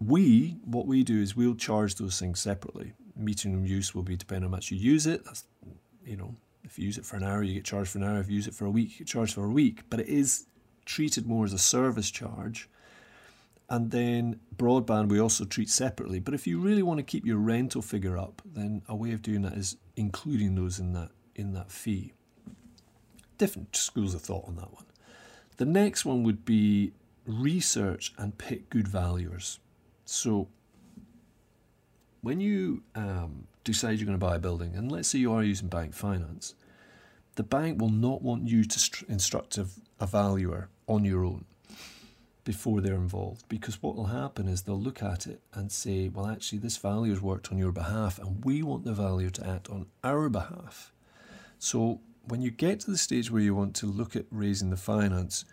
We, 0.00 0.56
what 0.64 0.86
we 0.86 1.02
do 1.02 1.20
is 1.20 1.36
we'll 1.36 1.54
charge 1.54 1.96
those 1.96 2.18
things 2.18 2.40
separately. 2.40 2.92
Meeting 3.16 3.54
room 3.54 3.66
use 3.66 3.94
will 3.94 4.02
be 4.02 4.16
depending 4.16 4.44
on 4.44 4.50
how 4.50 4.56
much 4.56 4.70
you 4.70 4.78
use 4.78 5.06
it. 5.06 5.24
That's, 5.24 5.44
you 6.04 6.16
know, 6.16 6.34
if 6.64 6.78
you 6.78 6.84
use 6.84 6.98
it 6.98 7.04
for 7.04 7.16
an 7.16 7.22
hour, 7.22 7.42
you 7.42 7.54
get 7.54 7.64
charged 7.64 7.90
for 7.90 7.98
an 7.98 8.04
hour. 8.04 8.20
If 8.20 8.28
you 8.28 8.36
use 8.36 8.46
it 8.46 8.54
for 8.54 8.66
a 8.66 8.70
week, 8.70 8.92
you 8.92 8.98
get 8.98 9.06
charged 9.06 9.34
for 9.34 9.44
a 9.44 9.48
week. 9.48 9.82
But 9.88 10.00
it 10.00 10.08
is 10.08 10.46
treated 10.86 11.26
more 11.26 11.44
as 11.44 11.52
a 11.52 11.58
service 11.58 12.10
charge. 12.10 12.68
And 13.68 13.90
then 13.90 14.40
broadband 14.56 15.08
we 15.08 15.20
also 15.20 15.44
treat 15.44 15.68
separately. 15.68 16.20
But 16.20 16.34
if 16.34 16.46
you 16.46 16.60
really 16.60 16.82
want 16.82 16.98
to 16.98 17.02
keep 17.02 17.26
your 17.26 17.38
rental 17.38 17.82
figure 17.82 18.16
up, 18.16 18.40
then 18.44 18.82
a 18.88 18.94
way 18.94 19.12
of 19.12 19.22
doing 19.22 19.42
that 19.42 19.54
is 19.54 19.76
including 19.96 20.54
those 20.54 20.78
in 20.78 20.92
that 20.92 21.10
in 21.34 21.52
that 21.52 21.70
fee. 21.70 22.12
Different 23.38 23.76
schools 23.76 24.14
of 24.14 24.22
thought 24.22 24.46
on 24.46 24.56
that 24.56 24.72
one. 24.72 24.86
The 25.58 25.66
next 25.66 26.04
one 26.04 26.22
would 26.22 26.44
be 26.44 26.92
research 27.26 28.14
and 28.16 28.38
pick 28.38 28.70
good 28.70 28.88
valuers. 28.88 29.58
So 30.04 30.48
when 32.22 32.40
you 32.40 32.82
um, 32.94 33.46
decide 33.64 33.98
you're 33.98 34.06
going 34.06 34.18
to 34.18 34.24
buy 34.24 34.36
a 34.36 34.38
building, 34.38 34.74
and 34.76 34.90
let's 34.90 35.08
say 35.08 35.18
you 35.18 35.32
are 35.32 35.42
using 35.42 35.68
bank 35.68 35.92
finance, 35.92 36.54
the 37.34 37.42
bank 37.42 37.80
will 37.80 37.90
not 37.90 38.22
want 38.22 38.48
you 38.48 38.64
to 38.64 39.04
instruct 39.08 39.58
a, 39.58 39.66
a 40.00 40.06
valuer 40.06 40.68
on 40.86 41.04
your 41.04 41.24
own 41.24 41.44
before 42.44 42.80
they're 42.80 42.94
involved 42.94 43.44
because 43.48 43.82
what 43.82 43.96
will 43.96 44.06
happen 44.06 44.46
is 44.46 44.62
they'll 44.62 44.80
look 44.80 45.02
at 45.02 45.26
it 45.26 45.40
and 45.52 45.70
say, 45.72 46.08
well, 46.08 46.28
actually, 46.28 46.58
this 46.58 46.76
valuer's 46.76 47.20
worked 47.20 47.50
on 47.50 47.58
your 47.58 47.72
behalf 47.72 48.18
and 48.20 48.44
we 48.44 48.62
want 48.62 48.84
the 48.84 48.92
valuer 48.92 49.30
to 49.30 49.46
act 49.46 49.68
on 49.68 49.86
our 50.04 50.28
behalf. 50.28 50.92
So 51.58 52.00
when 52.28 52.42
you 52.42 52.52
get 52.52 52.80
to 52.80 52.90
the 52.90 52.98
stage 52.98 53.30
where 53.30 53.42
you 53.42 53.54
want 53.54 53.74
to 53.76 53.86
look 53.86 54.14
at 54.14 54.26
raising 54.30 54.70
the 54.70 54.76
finance, 54.76 55.44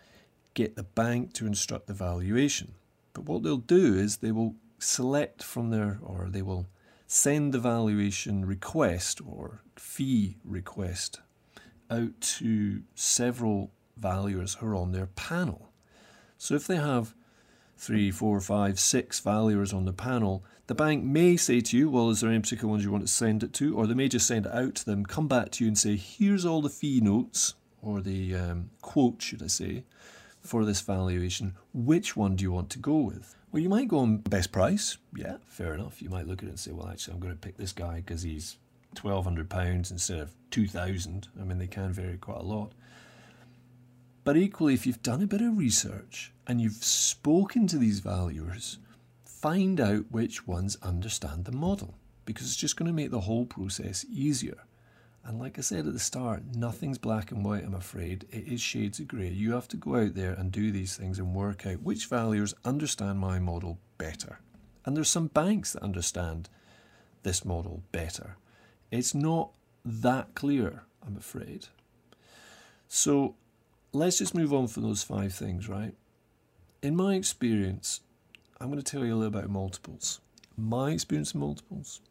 get 0.54 0.76
the 0.76 0.84
bank 0.84 1.34
to 1.34 1.48
instruct 1.48 1.88
the 1.88 1.93
valuation. 1.93 2.76
But 3.13 3.26
what 3.26 3.41
they'll 3.41 3.58
do 3.58 3.96
is 3.96 4.17
they 4.17 4.32
will 4.32 4.56
select 4.78 5.43
from 5.43 5.72
their, 5.72 6.00
or 6.04 6.28
they 6.30 6.41
will 6.43 6.67
send 7.08 7.54
the 7.54 7.60
valuation 7.60 8.46
request 8.46 9.19
or 9.26 9.62
fee 9.76 10.38
request 10.43 11.22
out 11.89 12.19
to 12.22 12.82
several 12.96 13.72
valuers 13.98 14.58
are 14.62 14.76
on 14.76 14.92
their 14.92 15.08
panel. 15.08 15.70
So 16.38 16.56
if 16.56 16.68
they 16.68 16.76
have 16.76 17.14
three, 17.78 18.12
four, 18.12 18.40
five, 18.40 18.80
six 18.80 19.20
valuers 19.20 19.74
on 19.74 19.86
the 19.86 19.94
panel, 19.94 20.44
the 20.68 20.76
bank 20.76 21.04
may 21.04 21.36
say 21.36 21.62
to 21.62 21.78
you, 21.78 21.90
well, 21.90 22.10
is 22.10 22.22
there 22.22 22.30
any 22.30 22.40
particular 22.40 22.72
ones 22.72 22.84
you 22.84 22.92
want 22.92 23.06
to 23.06 23.12
send 23.12 23.44
it 23.44 23.54
to? 23.54 23.76
Or 23.76 23.88
they 23.88 23.94
may 23.94 24.08
just 24.08 24.28
send 24.28 24.46
it 24.46 24.54
out 24.54 24.76
to 24.76 24.86
them, 24.86 25.06
come 25.06 25.28
back 25.28 25.52
to 25.52 25.64
you 25.64 25.68
and 25.68 25.78
say, 25.78 25.96
here's 25.96 26.46
all 26.46 26.62
the 26.62 26.70
fee 26.70 27.02
notes, 27.02 27.56
or 27.82 28.02
the 28.02 28.36
um, 28.36 28.70
quote, 28.82 29.22
should 29.22 29.44
I 29.44 29.48
say, 29.48 29.84
for 30.40 30.66
this 30.66 30.82
valuation. 30.82 31.56
Which 31.74 32.16
one 32.16 32.36
do 32.36 32.44
you 32.44 32.52
want 32.52 32.70
to 32.72 32.80
go 32.80 32.98
with? 32.98 33.36
Well, 33.52 33.62
you 33.62 33.70
might 33.70 33.88
go 33.88 34.00
on 34.00 34.18
best 34.18 34.52
price. 34.52 34.98
Yeah, 35.16 35.38
fair 35.46 35.74
enough. 35.74 36.02
You 36.02 36.10
might 36.10 36.28
look 36.28 36.42
at 36.42 36.48
it 36.48 36.52
and 36.52 36.60
say, 36.60 36.72
well, 36.72 36.88
actually, 36.88 37.14
I'm 37.14 37.20
going 37.20 37.34
to 37.34 37.40
pick 37.40 37.58
this 37.58 37.74
guy 37.74 37.98
because 37.98 38.24
he's 38.24 38.58
£1,200 38.96 39.92
instead 39.92 40.20
of 40.20 40.34
2000 40.52 41.28
I 41.40 41.44
mean, 41.44 41.58
they 41.58 41.68
can 41.68 41.92
vary 41.94 42.18
quite 42.18 42.40
a 42.40 42.44
lot. 42.44 42.72
But 44.24 44.38
equally, 44.38 44.74
if 44.74 44.86
you've 44.86 45.04
done 45.04 45.22
a 45.22 45.28
bit 45.28 45.42
of 45.42 45.58
research 45.58 46.32
and 46.48 46.62
you've 46.62 46.84
spoken 46.84 47.68
to 47.68 47.78
these 47.78 48.00
valuers, 48.00 48.78
find 49.26 49.82
out 49.82 50.06
which 50.10 50.48
ones 50.48 50.78
understand 50.82 51.46
the 51.46 51.52
model 51.52 51.96
because 52.26 52.48
it's 52.48 52.56
just 52.56 52.78
going 52.78 52.88
to 52.88 52.94
make 52.94 53.12
the 53.12 53.22
whole 53.22 53.46
process 53.46 54.06
easier. 54.10 54.64
And 55.26 55.40
like 55.40 55.58
I 55.58 55.62
said 55.62 55.88
at 55.88 55.94
the 55.94 56.00
start, 56.00 56.44
nothing's 56.56 56.98
black 56.98 57.32
and 57.32 57.44
white, 57.46 57.64
I'm 57.64 57.74
afraid. 57.74 58.26
It 58.30 58.48
is 58.48 58.62
shades 58.62 59.00
of 59.00 59.08
grey. 59.08 59.30
You 59.30 59.54
have 59.54 59.68
to 59.70 59.78
go 59.78 59.96
out 59.96 60.16
there 60.16 60.34
and 60.34 60.52
do 60.52 60.72
these 60.72 60.98
things 60.98 61.20
and 61.20 61.34
work 61.34 61.66
out 61.66 61.82
which 61.82 62.08
valuers 62.08 62.54
understand 62.66 63.20
my 63.20 63.40
model 63.40 63.80
better. 63.98 64.40
And 64.86 64.96
there's 64.96 65.10
some 65.10 65.28
banks 65.28 65.74
that 65.74 65.84
understand 65.84 66.50
this 67.24 67.46
model 67.46 67.84
better. 67.92 68.36
It's 68.92 69.16
not 69.16 69.52
that 69.86 70.36
clear, 70.36 70.84
I'm 71.06 71.16
afraid. 71.16 71.68
So 72.88 73.36
let's 73.94 74.18
just 74.18 74.34
move 74.34 74.52
on 74.52 74.68
from 74.68 74.84
those 74.84 75.04
five 75.04 75.34
things, 75.34 75.70
right? 75.70 75.94
In 76.82 76.96
my 76.96 77.14
experience, 77.14 78.02
I'm 78.60 78.70
going 78.70 78.82
to 78.82 78.92
tell 78.92 79.06
you 79.06 79.14
a 79.14 79.16
little 79.16 79.38
about 79.38 79.50
multiples. 79.50 80.20
My 80.58 80.92
experience 80.92 81.32
of 81.32 81.38
multiples, 81.38 82.02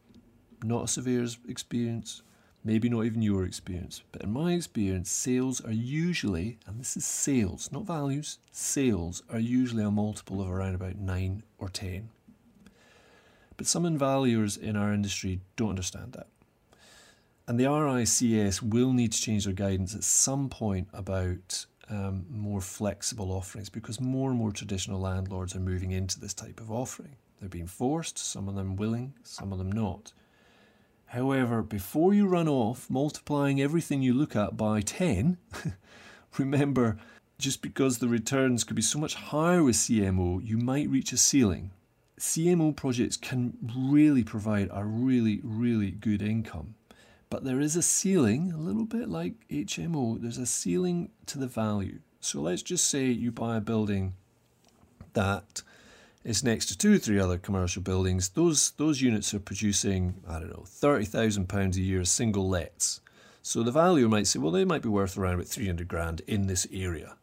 not 0.63 0.85
a 0.85 0.89
severe 0.89 1.27
experience, 1.49 2.23
maybe 2.65 2.89
not 2.89 3.05
even 3.05 3.21
your 3.21 3.45
experience, 3.45 4.03
but 4.13 4.23
in 4.23 4.33
my 4.33 4.53
experience, 4.53 5.11
sales 5.11 5.61
are 5.61 5.73
usually, 5.73 6.59
and 6.67 6.79
this 6.79 6.97
is 6.97 7.05
sales, 7.05 7.71
not 7.73 7.85
values, 7.85 8.39
sales 8.53 9.25
are 9.29 9.41
usually 9.41 9.83
a 9.83 9.91
multiple 9.91 10.41
of 10.41 10.49
around 10.49 10.77
about 10.77 10.97
9 10.97 11.43
or 11.59 11.69
10. 11.69 12.11
But 13.57 13.67
some 13.67 13.99
valuers 13.99 14.57
in 14.57 14.77
our 14.77 14.93
industry 14.93 15.41
don't 15.57 15.71
understand 15.71 16.13
that. 16.13 16.29
And 17.49 17.59
the 17.59 17.65
RICS 17.65 18.63
will 18.63 18.93
need 18.93 19.13
to 19.13 19.21
change 19.21 19.45
their 19.45 19.53
guidance 19.53 19.97
at 19.97 20.05
some 20.05 20.49
point 20.49 20.89
about 20.93 21.67
um, 21.89 22.27
more 22.31 22.61
flexible 22.61 23.33
offerings 23.33 23.69
because 23.69 24.01
more 24.01 24.31
and 24.31 24.39
more 24.39 24.53
traditional 24.53 25.01
landlords 25.01 25.55
are 25.55 25.61
moving 25.61 25.91
into 25.91 26.21
this 26.21 26.35
type 26.35 26.61
of 26.61 26.71
offering. 26.71 27.17
They're 27.41 27.49
being 27.49 27.67
forced, 27.67 28.19
some 28.19 28.49
of 28.49 28.55
them 28.55 28.77
willing, 28.77 29.15
some 29.23 29.53
of 29.53 29.59
them 29.59 29.73
not. 29.73 30.13
However, 31.07 31.63
before 31.63 32.15
you 32.15 32.27
run 32.27 32.49
off 32.49 32.89
multiplying 32.89 33.61
everything 33.61 34.01
you 34.01 34.15
look 34.15 34.35
at 34.35 34.57
by 34.57 34.81
10, 34.81 35.37
remember 36.39 36.97
just 37.39 37.61
because 37.61 37.99
the 37.99 38.09
returns 38.09 38.65
could 38.65 38.77
be 38.77 38.83
so 38.83 38.99
much 38.99 39.15
higher 39.15 39.63
with 39.63 39.77
CMO, 39.77 40.41
you 40.43 40.57
might 40.57 40.89
reach 40.89 41.13
a 41.13 41.17
ceiling. 41.17 41.73
CMO 42.19 42.75
projects 42.75 43.17
can 43.17 43.59
really 43.77 44.23
provide 44.23 44.71
a 44.73 44.85
really, 44.85 45.41
really 45.43 45.91
good 45.91 46.23
income. 46.23 46.77
But 47.33 47.45
there 47.45 47.61
is 47.61 47.77
a 47.77 47.83
ceiling, 47.83 48.53
a 48.53 48.59
little 48.59 48.85
bit 48.85 49.09
like 49.09 49.49
HMO, 49.49 50.21
there's 50.21 50.37
a 50.37 50.45
ceiling 50.45 51.09
to 51.25 51.39
the 51.39 51.47
value. 51.47 52.01
So 52.21 52.43
let's 52.43 52.61
just 52.61 52.91
say 52.91 53.07
you 53.07 53.33
buy 53.33 53.57
a 53.57 53.61
building 53.63 54.13
that 55.15 55.63
is 56.25 56.45
next 56.45 56.67
to 56.67 56.77
two 56.77 56.97
or 56.97 56.99
three 56.99 57.19
other 57.19 57.39
commercial 57.39 57.81
buildings. 57.81 58.29
Those 58.29 58.73
those 58.73 59.01
units 59.01 59.33
are 59.33 59.39
producing, 59.39 60.23
I 60.29 60.41
don't 60.41 60.51
know, 60.51 60.65
thirty 60.67 61.07
thousand 61.07 61.49
pounds 61.49 61.79
a 61.79 61.81
year 61.81 62.05
single 62.05 62.51
lets. 62.51 63.01
So 63.41 63.63
the 63.63 63.73
value 63.73 64.11
might 64.11 64.27
say, 64.27 64.39
well, 64.39 64.53
they 64.53 64.67
might 64.67 64.83
be 64.83 64.91
worth 64.91 65.17
around 65.17 65.37
about 65.37 65.47
three 65.47 65.67
hundred 65.67 65.89
grand 65.89 66.21
in 66.27 66.49
this 66.49 66.67
area 66.71 67.15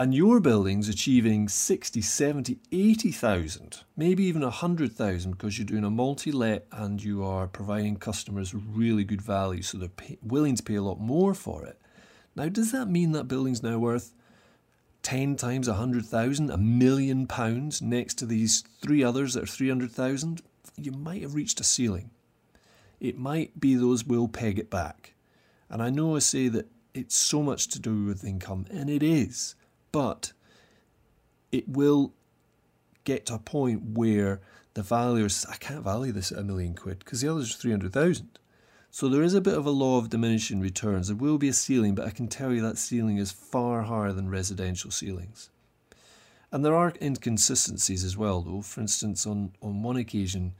and 0.00 0.14
your 0.14 0.40
building's 0.40 0.88
achieving 0.88 1.46
60, 1.46 2.00
70, 2.00 2.58
80,000, 2.72 3.80
maybe 3.98 4.24
even 4.24 4.40
100,000 4.40 5.32
because 5.32 5.58
you're 5.58 5.66
doing 5.66 5.84
a 5.84 5.90
multi-let 5.90 6.66
and 6.72 7.04
you 7.04 7.22
are 7.22 7.46
providing 7.46 7.96
customers 7.96 8.54
really 8.54 9.04
good 9.04 9.20
value 9.20 9.60
so 9.60 9.76
they're 9.76 9.90
pay, 9.90 10.16
willing 10.22 10.56
to 10.56 10.62
pay 10.62 10.76
a 10.76 10.82
lot 10.82 10.98
more 10.98 11.34
for 11.34 11.66
it. 11.66 11.78
Now, 12.34 12.48
does 12.48 12.72
that 12.72 12.88
mean 12.88 13.12
that 13.12 13.28
building's 13.28 13.62
now 13.62 13.76
worth 13.78 14.14
10 15.02 15.36
times 15.36 15.68
100,000, 15.68 16.50
a 16.50 16.56
million 16.56 17.26
pounds 17.26 17.82
next 17.82 18.14
to 18.14 18.24
these 18.24 18.64
three 18.80 19.04
others 19.04 19.34
that 19.34 19.42
are 19.42 19.46
300,000? 19.46 20.40
You 20.78 20.92
might 20.92 21.20
have 21.20 21.34
reached 21.34 21.60
a 21.60 21.64
ceiling. 21.64 22.08
It 23.00 23.18
might 23.18 23.60
be 23.60 23.74
those 23.74 24.06
will 24.06 24.28
peg 24.28 24.58
it 24.58 24.70
back. 24.70 25.12
And 25.68 25.82
I 25.82 25.90
know 25.90 26.16
I 26.16 26.20
say 26.20 26.48
that 26.48 26.68
it's 26.94 27.16
so 27.16 27.42
much 27.42 27.68
to 27.68 27.78
do 27.78 28.06
with 28.06 28.24
income, 28.24 28.64
and 28.70 28.88
it 28.88 29.02
is 29.02 29.56
but 29.92 30.32
it 31.52 31.68
will 31.68 32.12
get 33.04 33.26
to 33.26 33.34
a 33.34 33.38
point 33.38 33.82
where 33.82 34.40
the 34.74 34.82
value 34.82 35.24
is 35.24 35.46
I 35.50 35.56
can't 35.56 35.82
value 35.82 36.12
this 36.12 36.30
at 36.32 36.38
a 36.38 36.44
million 36.44 36.74
quid 36.74 37.00
because 37.00 37.20
the 37.20 37.28
others 37.28 37.54
are 37.54 37.58
300,000. 37.58 38.38
So 38.92 39.08
there 39.08 39.22
is 39.22 39.34
a 39.34 39.40
bit 39.40 39.56
of 39.56 39.66
a 39.66 39.70
law 39.70 39.98
of 39.98 40.10
diminishing 40.10 40.60
returns. 40.60 41.08
There 41.08 41.16
will 41.16 41.38
be 41.38 41.48
a 41.48 41.52
ceiling, 41.52 41.94
but 41.94 42.06
I 42.06 42.10
can 42.10 42.26
tell 42.26 42.52
you 42.52 42.60
that 42.62 42.76
ceiling 42.76 43.18
is 43.18 43.30
far 43.30 43.82
higher 43.82 44.12
than 44.12 44.28
residential 44.28 44.90
ceilings. 44.90 45.50
And 46.50 46.64
there 46.64 46.74
are 46.74 46.92
inconsistencies 47.00 48.02
as 48.02 48.16
well, 48.16 48.40
though. 48.40 48.62
For 48.62 48.80
instance, 48.80 49.26
on, 49.26 49.52
on 49.62 49.84
one 49.84 49.96
occasion, 49.96 50.54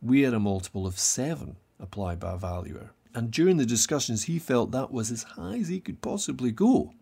we 0.00 0.22
had 0.22 0.34
a 0.34 0.38
multiple 0.38 0.86
of 0.86 0.98
seven 0.98 1.56
applied 1.80 2.20
by 2.20 2.34
a 2.34 2.36
valuer. 2.36 2.90
And 3.14 3.32
during 3.32 3.56
the 3.56 3.66
discussions, 3.66 4.24
he 4.24 4.38
felt 4.38 4.70
that 4.70 4.92
was 4.92 5.10
as 5.10 5.24
high 5.24 5.58
as 5.58 5.68
he 5.68 5.80
could 5.80 6.00
possibly 6.00 6.52
go, 6.52 6.94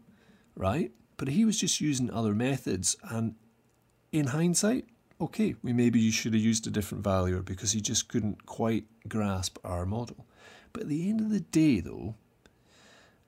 right? 0.57 0.93
But 1.21 1.29
he 1.29 1.45
was 1.45 1.61
just 1.61 1.83
using 1.83 2.11
other 2.11 2.35
methods. 2.35 2.97
And 3.03 3.35
in 4.11 4.29
hindsight, 4.29 4.87
okay, 5.21 5.55
we 5.63 5.75
maybe 5.75 6.01
you 6.01 6.11
should 6.11 6.33
have 6.33 6.43
used 6.43 6.67
a 6.67 6.71
different 6.71 7.05
valuer 7.05 7.43
because 7.43 7.73
he 7.73 7.83
just 7.83 8.09
couldn't 8.09 8.47
quite 8.47 8.87
grasp 9.07 9.59
our 9.63 9.85
model. 9.85 10.25
But 10.73 10.85
at 10.85 10.89
the 10.89 11.11
end 11.11 11.21
of 11.21 11.29
the 11.29 11.41
day, 11.41 11.81
though, 11.81 12.15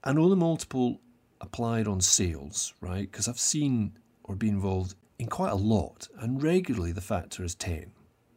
I 0.03 0.15
know 0.15 0.31
the 0.31 0.37
multiple 0.37 1.03
applied 1.43 1.87
on 1.87 2.01
sales, 2.01 2.73
right? 2.81 3.11
Because 3.11 3.29
I've 3.29 3.39
seen 3.39 3.99
or 4.25 4.37
been 4.37 4.55
involved 4.55 4.95
in 5.19 5.27
quite 5.27 5.53
a 5.53 5.57
lot, 5.57 6.09
and 6.19 6.43
regularly 6.43 6.93
the 6.93 7.03
factor 7.03 7.45
is 7.45 7.55
10. 7.57 7.93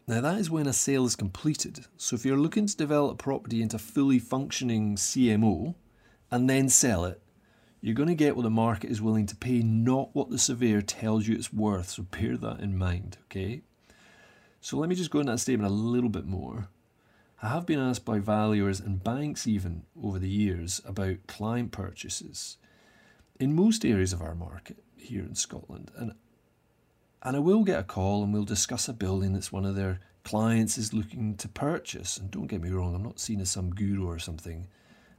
Now, 0.06 0.20
that 0.20 0.38
is 0.38 0.50
when 0.50 0.68
a 0.68 0.74
sale 0.74 1.06
is 1.06 1.16
completed. 1.16 1.86
So, 1.96 2.18
if 2.18 2.26
you're 2.26 2.36
looking 2.36 2.68
to 2.68 2.76
develop 2.76 3.14
a 3.14 3.24
property 3.24 3.62
into 3.62 3.80
fully 3.80 4.20
functioning 4.20 4.98
CMO 4.98 5.76
and 6.30 6.50
then 6.50 6.68
sell 6.68 7.06
it, 7.06 7.22
you're 7.86 7.94
going 7.94 8.10
to 8.10 8.16
get 8.16 8.36
what 8.36 8.42
the 8.42 8.50
market 8.50 8.90
is 8.90 9.00
willing 9.00 9.28
to 9.28 9.36
pay, 9.36 9.62
not 9.62 10.10
what 10.14 10.32
the 10.32 10.40
surveyor 10.40 10.82
tells 10.82 11.28
you 11.28 11.36
it's 11.36 11.54
worth. 11.54 11.90
So, 11.90 12.02
bear 12.02 12.36
that 12.36 12.60
in 12.60 12.76
mind, 12.76 13.18
okay? 13.26 13.62
So, 14.60 14.78
let 14.78 14.90
me 14.90 14.96
just 14.96 15.12
go 15.12 15.20
into 15.20 15.32
that 15.32 15.38
statement 15.38 15.70
a 15.70 15.74
little 15.74 16.10
bit 16.10 16.26
more. 16.26 16.68
I 17.44 17.50
have 17.50 17.68
been 17.68 17.78
asked 17.78 18.04
by 18.04 18.18
valuers 18.18 18.80
and 18.80 19.04
banks, 19.04 19.46
even 19.46 19.84
over 20.04 20.18
the 20.18 20.28
years, 20.28 20.82
about 20.84 21.28
client 21.28 21.72
purchases 21.72 22.58
in 23.40 23.54
most 23.54 23.86
areas 23.86 24.14
of 24.14 24.22
our 24.22 24.34
market 24.34 24.78
here 24.98 25.22
in 25.22 25.36
Scotland. 25.36 25.92
And 25.96 26.14
and 27.22 27.36
I 27.36 27.40
will 27.40 27.64
get 27.64 27.80
a 27.80 27.84
call 27.84 28.24
and 28.24 28.34
we'll 28.34 28.46
discuss 28.46 28.88
a 28.88 28.94
building 28.94 29.34
that's 29.34 29.52
one 29.52 29.66
of 29.66 29.76
their 29.76 30.00
clients 30.24 30.80
is 30.80 30.92
looking 30.92 31.36
to 31.38 31.48
purchase. 31.48 32.18
And 32.18 32.32
don't 32.32 32.48
get 32.48 32.64
me 32.64 32.72
wrong, 32.72 32.96
I'm 32.96 33.04
not 33.04 33.20
seen 33.20 33.42
as 33.42 33.52
some 33.52 33.70
guru 33.70 34.08
or 34.08 34.18
something. 34.18 34.68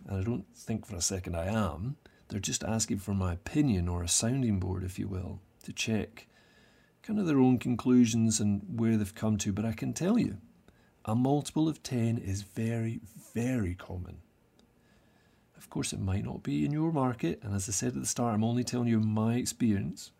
And 0.09 0.18
I 0.18 0.24
don't 0.24 0.46
think 0.57 0.85
for 0.85 0.96
a 0.96 1.00
second 1.00 1.37
I 1.37 1.46
am. 1.46 1.96
They're 2.28 2.40
just 2.40 2.64
asking 2.64 2.98
for 2.98 3.14
my 3.14 3.34
opinion 3.34 3.88
or 3.88 4.02
a 4.02 4.08
sounding 4.08 4.58
board, 4.58 4.84
if 4.84 4.98
you 4.98 5.08
will, 5.08 5.40
to 5.64 5.72
check 5.72 6.26
kind 7.02 7.18
of 7.20 7.26
their 7.26 7.38
own 7.38 7.58
conclusions 7.58 8.40
and 8.40 8.62
where 8.78 8.96
they've 8.96 9.14
come 9.14 9.36
to. 9.38 9.52
But 9.52 9.64
I 9.64 9.72
can 9.72 9.92
tell 9.92 10.18
you, 10.18 10.38
a 11.04 11.14
multiple 11.14 11.68
of 11.68 11.82
10 11.82 12.18
is 12.18 12.42
very, 12.42 13.00
very 13.32 13.74
common. 13.74 14.18
Of 15.56 15.70
course, 15.70 15.92
it 15.92 16.00
might 16.00 16.24
not 16.24 16.42
be 16.42 16.64
in 16.64 16.72
your 16.72 16.92
market. 16.92 17.40
And 17.42 17.54
as 17.54 17.68
I 17.68 17.72
said 17.72 17.88
at 17.88 18.00
the 18.00 18.06
start, 18.06 18.34
I'm 18.34 18.44
only 18.44 18.64
telling 18.64 18.88
you 18.88 18.98
my 19.00 19.36
experience 19.36 20.10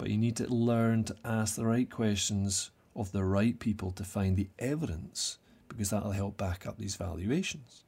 but 0.00 0.08
you 0.08 0.16
need 0.16 0.36
to 0.36 0.46
learn 0.46 1.04
to 1.04 1.16
ask 1.26 1.56
the 1.56 1.66
right 1.66 1.90
questions 1.90 2.70
of 2.96 3.12
the 3.12 3.22
right 3.22 3.58
people 3.58 3.90
to 3.90 4.02
find 4.02 4.34
the 4.34 4.48
evidence 4.58 5.36
because 5.68 5.90
that'll 5.90 6.12
help 6.12 6.38
back 6.38 6.66
up 6.66 6.78
these 6.78 6.96
valuations. 6.96 7.84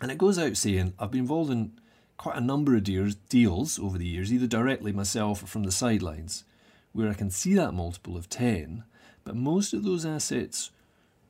And 0.00 0.10
it 0.10 0.18
goes 0.18 0.36
out 0.36 0.56
saying, 0.56 0.94
I've 0.98 1.12
been 1.12 1.20
involved 1.20 1.52
in 1.52 1.78
quite 2.16 2.36
a 2.36 2.40
number 2.40 2.74
of 2.74 2.84
deals 2.84 3.78
over 3.78 3.98
the 3.98 4.06
years, 4.06 4.32
either 4.32 4.46
directly 4.46 4.92
myself 4.92 5.42
or 5.42 5.46
from 5.46 5.64
the 5.64 5.72
sidelines, 5.72 6.44
where 6.92 7.08
I 7.08 7.14
can 7.14 7.30
see 7.30 7.54
that 7.54 7.74
multiple 7.74 8.16
of 8.16 8.28
10, 8.28 8.84
but 9.24 9.36
most 9.36 9.74
of 9.74 9.84
those 9.84 10.06
assets 10.06 10.70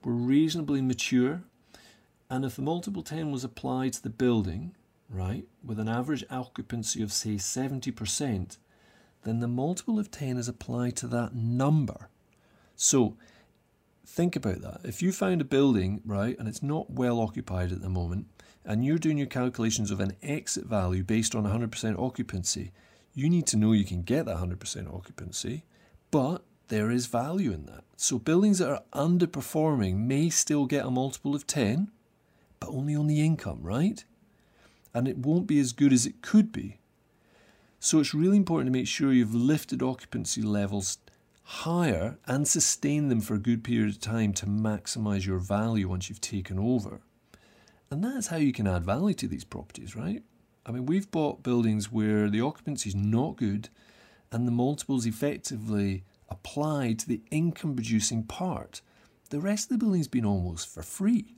were 0.05 0.13
reasonably 0.13 0.81
mature. 0.81 1.43
And 2.31 2.45
if 2.45 2.57
the 2.57 2.63
multiple 2.63 3.03
10 3.03 3.33
was 3.33 3.45
applied 3.45 3.93
to 3.95 4.03
the 4.03 4.11
building, 4.11 4.75
right, 5.09 5.47
with 5.65 5.79
an 5.79 5.89
average 5.89 6.25
occupancy 6.31 7.03
of 7.03 7.13
say 7.13 7.35
70%, 7.35 8.59
then 9.25 9.41
the 9.41 9.49
multiple 9.49 9.99
of 9.99 10.11
10 10.11 10.37
is 10.37 10.49
applied 10.49 10.97
to 10.97 11.07
that 11.09 11.35
number. 11.35 12.09
So 12.77 13.17
think 14.07 14.37
about 14.37 14.61
that. 14.61 14.81
If 14.85 15.03
you 15.03 15.11
found 15.11 15.41
a 15.41 15.45
building, 15.45 16.01
right, 16.05 16.39
and 16.39 16.47
it's 16.47 16.63
not 16.63 16.91
well 16.91 17.21
occupied 17.21 17.73
at 17.73 17.81
the 17.81 17.89
moment, 17.89 18.27
and 18.67 18.85
you're 18.85 18.99
doing 18.99 19.17
your 19.17 19.29
calculations 19.29 19.91
of 19.91 20.01
an 20.01 20.17
exit 20.23 20.67
value 20.67 21.05
based 21.05 21.35
on 21.35 21.45
100% 21.45 21.99
occupancy, 21.99 22.73
you 23.15 23.31
need 23.31 23.47
to 23.47 23.57
know 23.57 23.73
you 23.73 23.85
can 23.85 24.03
get 24.03 24.27
that 24.27 24.39
100% 24.39 24.93
occupancy, 24.93 25.65
but 26.11 26.43
there 26.69 26.91
is 26.91 27.07
value 27.07 27.53
in 27.53 27.65
that. 27.67 27.85
So 27.97 28.19
buildings 28.19 28.59
that 28.59 28.69
are 28.69 28.83
underperforming 28.93 29.99
may 29.99 30.29
still 30.29 30.67
get 30.67 30.85
a 30.85 30.91
multiple 30.91 31.35
of 31.35 31.47
10, 31.47 31.93
but 32.59 32.71
only 32.71 32.95
on 32.95 33.07
the 33.07 33.25
income, 33.25 33.61
right? 33.63 34.05
And 34.93 35.07
it 35.07 35.19
won't 35.19 35.47
be 35.47 35.61
as 35.61 35.73
good 35.73 35.93
as 35.93 36.05
it 36.05 36.21
could 36.21 36.51
be. 36.51 36.79
So 37.79 38.01
it's 38.01 38.15
really 38.15 38.37
important 38.37 38.67
to 38.67 38.79
make 38.79 38.89
sure 38.89 39.13
you've 39.13 39.35
lifted 39.35 39.83
occupancy 39.83 40.43
levels 40.43 40.99
higher 41.45 42.19
and 42.27 42.49
sustain 42.49 43.09
them 43.09 43.21
for 43.21 43.35
a 43.35 43.39
good 43.39 43.63
period 43.63 43.91
of 43.91 44.01
time 44.01 44.33
to 44.33 44.47
maximize 44.47 45.25
your 45.25 45.39
value 45.39 45.89
once 45.89 46.09
you've 46.09 46.21
taken 46.21 46.59
over. 46.59 47.01
And 47.91 48.03
that's 48.03 48.29
how 48.29 48.37
you 48.37 48.53
can 48.53 48.67
add 48.67 48.85
value 48.85 49.15
to 49.15 49.29
these 49.29 49.45
properties, 49.45 49.95
right? 49.95 50.23
I 50.65 50.73
mean, 50.73 50.87
we've 50.87 51.11
bought 51.11 51.43
buildings 51.43 51.93
where 51.93 52.29
the 52.29 52.41
occupancy 52.41 52.89
is 52.89 52.97
not 52.97 53.37
good 53.37 53.69
and 54.33 54.47
the 54.47 54.53
multiples 54.53 55.07
effectively 55.07 56.05
applied 56.29 56.99
to 56.99 57.09
the 57.09 57.23
income 57.31 57.75
producing 57.75 58.25
part. 58.25 58.81
The 59.31 59.41
rest 59.41 59.71
of 59.71 59.79
the 59.79 59.85
building's 59.85 60.09
been 60.09 60.25
almost 60.25 60.69
for 60.69 60.83
free. 60.83 61.37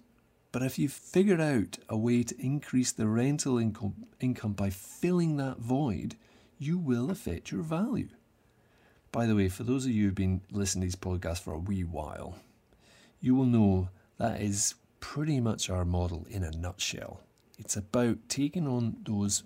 But 0.50 0.62
if 0.62 0.78
you've 0.78 0.92
figured 0.92 1.40
out 1.40 1.78
a 1.90 1.96
way 1.96 2.22
to 2.22 2.40
increase 2.40 2.90
the 2.92 3.06
rental 3.06 3.58
income, 3.58 4.06
income 4.18 4.54
by 4.54 4.70
filling 4.70 5.36
that 5.36 5.58
void, 5.58 6.16
you 6.58 6.78
will 6.78 7.10
affect 7.10 7.52
your 7.52 7.62
value. 7.62 8.08
By 9.12 9.26
the 9.26 9.36
way, 9.36 9.48
for 9.48 9.62
those 9.62 9.84
of 9.84 9.92
you 9.92 10.06
who've 10.06 10.14
been 10.14 10.40
listening 10.50 10.82
to 10.82 10.86
these 10.86 10.96
podcasts 10.96 11.40
for 11.40 11.52
a 11.52 11.58
wee 11.58 11.84
while, 11.84 12.36
you 13.20 13.34
will 13.34 13.44
know 13.44 13.90
that 14.16 14.40
is 14.40 14.74
pretty 15.00 15.40
much 15.40 15.70
our 15.70 15.84
model 15.84 16.26
in 16.30 16.42
a 16.42 16.50
nutshell. 16.50 17.20
It's 17.58 17.76
about 17.76 18.28
taking 18.28 18.66
on 18.66 18.98
those 19.04 19.42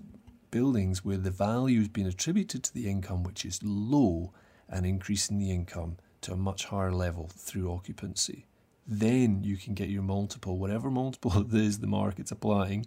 buildings 0.51 1.05
where 1.05 1.17
the 1.17 1.31
value 1.31 1.79
has 1.79 1.89
been 1.89 2.07
attributed 2.07 2.63
to 2.65 2.75
the 2.75 2.89
income, 2.89 3.23
which 3.23 3.45
is 3.45 3.61
low, 3.63 4.33
and 4.69 4.87
increasing 4.87 5.39
the 5.39 5.51
income 5.51 5.97
to 6.23 6.33
a 6.33 6.37
much 6.37 6.67
higher 6.67 6.93
level 6.93 7.31
through 7.35 7.73
occupancy. 7.73 8.47
Then 8.87 9.43
you 9.43 9.57
can 9.57 9.75
get 9.75 9.89
your 9.89 10.03
multiple, 10.03 10.59
whatever 10.59 10.91
multiple 11.03 11.41
it 11.41 11.55
is 11.55 11.79
the 11.79 11.87
market's 11.87 12.31
applying, 12.31 12.87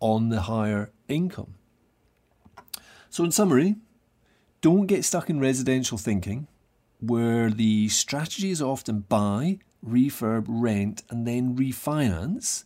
on 0.00 0.28
the 0.28 0.42
higher 0.42 0.90
income. 1.08 1.54
So, 3.10 3.24
in 3.24 3.32
summary, 3.32 3.76
don't 4.60 4.86
get 4.86 5.04
stuck 5.04 5.30
in 5.30 5.40
residential 5.40 5.98
thinking 5.98 6.46
where 7.00 7.50
the 7.50 7.88
strategy 7.88 8.50
is 8.50 8.60
often 8.60 9.00
buy, 9.00 9.58
refurb, 9.86 10.44
rent, 10.48 11.02
and 11.10 11.26
then 11.26 11.56
refinance 11.56 12.64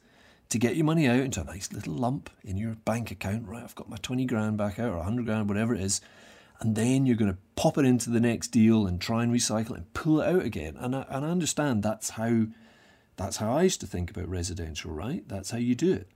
to 0.49 0.59
get 0.59 0.77
your 0.77 0.85
money 0.85 1.07
out 1.07 1.21
into 1.21 1.41
a 1.41 1.45
nice 1.45 1.73
little 1.73 1.95
lump 1.95 2.31
in 2.45 2.57
your 2.57 2.75
bank 2.85 3.11
account. 3.11 3.49
Right, 3.49 3.63
I've 3.63 3.75
got 3.75 3.89
my 3.89 3.97
20 3.97 4.25
grand 4.27 4.57
back 4.57 4.79
out 4.79 4.93
or 4.93 4.97
100 4.97 5.25
grand, 5.25 5.49
whatever 5.49 5.75
it 5.75 5.81
is. 5.81 6.01
And 6.61 6.77
then 6.77 7.07
you're 7.07 7.17
going 7.17 7.33
to 7.33 7.39
pop 7.57 7.77
it 7.77 7.85
into 7.85 8.11
the 8.11 8.21
next 8.21 8.49
deal 8.49 8.87
and 8.87 9.01
try 9.01 9.23
and 9.23 9.33
recycle 9.33 9.73
it 9.73 9.79
and 9.79 9.95
pull 9.95 10.21
it 10.21 10.29
out 10.29 10.43
again. 10.43 10.77
And 10.79 10.95
I, 10.95 11.07
and 11.09 11.25
I 11.25 11.31
understand 11.31 11.83
that's 11.83 12.11
how 12.11 12.47
that's 13.17 13.39
how 13.39 13.53
I 13.53 13.63
used 13.63 13.81
to 13.81 13.87
think 13.87 14.11
about 14.11 14.29
residential, 14.29 14.91
right? 14.91 15.27
That's 15.29 15.51
how 15.51 15.59
you 15.59 15.75
do 15.75 15.93
it. 15.93 16.09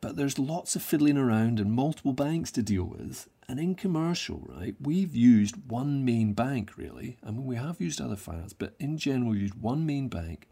But 0.00 0.16
there's 0.16 0.38
lots 0.38 0.74
of 0.76 0.82
fiddling 0.82 1.18
around 1.18 1.60
and 1.60 1.72
multiple 1.72 2.12
banks 2.12 2.50
to 2.52 2.62
deal 2.62 2.84
with. 2.84 3.28
And 3.48 3.58
in 3.58 3.74
commercial, 3.74 4.42
right, 4.46 4.74
we've 4.80 5.14
used 5.14 5.56
one 5.68 6.04
main 6.04 6.32
bank 6.32 6.76
really. 6.76 7.18
I 7.24 7.30
mean, 7.30 7.44
we 7.44 7.56
have 7.56 7.80
used 7.80 8.00
other 8.00 8.16
finance, 8.16 8.52
but 8.52 8.74
in 8.78 8.96
general, 8.96 9.32
we 9.32 9.40
use 9.40 9.54
one 9.54 9.84
main 9.84 10.08
bank 10.08 10.48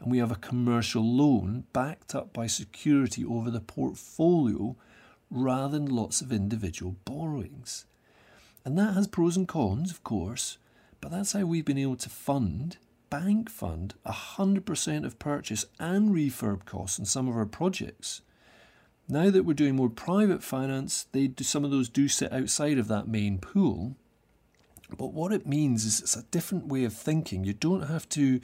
and 0.00 0.10
we 0.10 0.18
have 0.18 0.30
a 0.30 0.36
commercial 0.36 1.02
loan 1.02 1.64
backed 1.72 2.14
up 2.14 2.32
by 2.32 2.46
security 2.46 3.24
over 3.24 3.50
the 3.50 3.60
portfolio 3.60 4.76
rather 5.30 5.78
than 5.78 5.86
lots 5.86 6.20
of 6.20 6.32
individual 6.32 6.96
borrowings. 7.04 7.86
And 8.64 8.78
that 8.78 8.94
has 8.94 9.06
pros 9.06 9.36
and 9.36 9.48
cons, 9.48 9.90
of 9.90 10.02
course, 10.04 10.58
but 11.00 11.10
that's 11.10 11.32
how 11.32 11.44
we've 11.44 11.64
been 11.64 11.78
able 11.78 11.96
to 11.96 12.08
fund, 12.08 12.78
bank 13.10 13.50
fund, 13.50 13.94
100% 14.06 15.04
of 15.04 15.18
purchase 15.18 15.66
and 15.78 16.10
refurb 16.10 16.64
costs 16.64 16.98
in 16.98 17.04
some 17.04 17.28
of 17.28 17.36
our 17.36 17.46
projects. 17.46 18.22
Now 19.08 19.30
that 19.30 19.44
we're 19.44 19.54
doing 19.54 19.76
more 19.76 19.90
private 19.90 20.42
finance, 20.42 21.06
they 21.12 21.26
do, 21.26 21.44
some 21.44 21.64
of 21.64 21.70
those 21.70 21.88
do 21.88 22.08
sit 22.08 22.32
outside 22.32 22.78
of 22.78 22.88
that 22.88 23.06
main 23.06 23.38
pool. 23.38 23.96
But 24.96 25.12
what 25.12 25.32
it 25.32 25.46
means 25.46 25.84
is 25.84 26.00
it's 26.00 26.16
a 26.16 26.22
different 26.24 26.68
way 26.68 26.84
of 26.84 26.94
thinking. 26.94 27.44
You 27.44 27.52
don't 27.52 27.88
have 27.88 28.08
to 28.10 28.40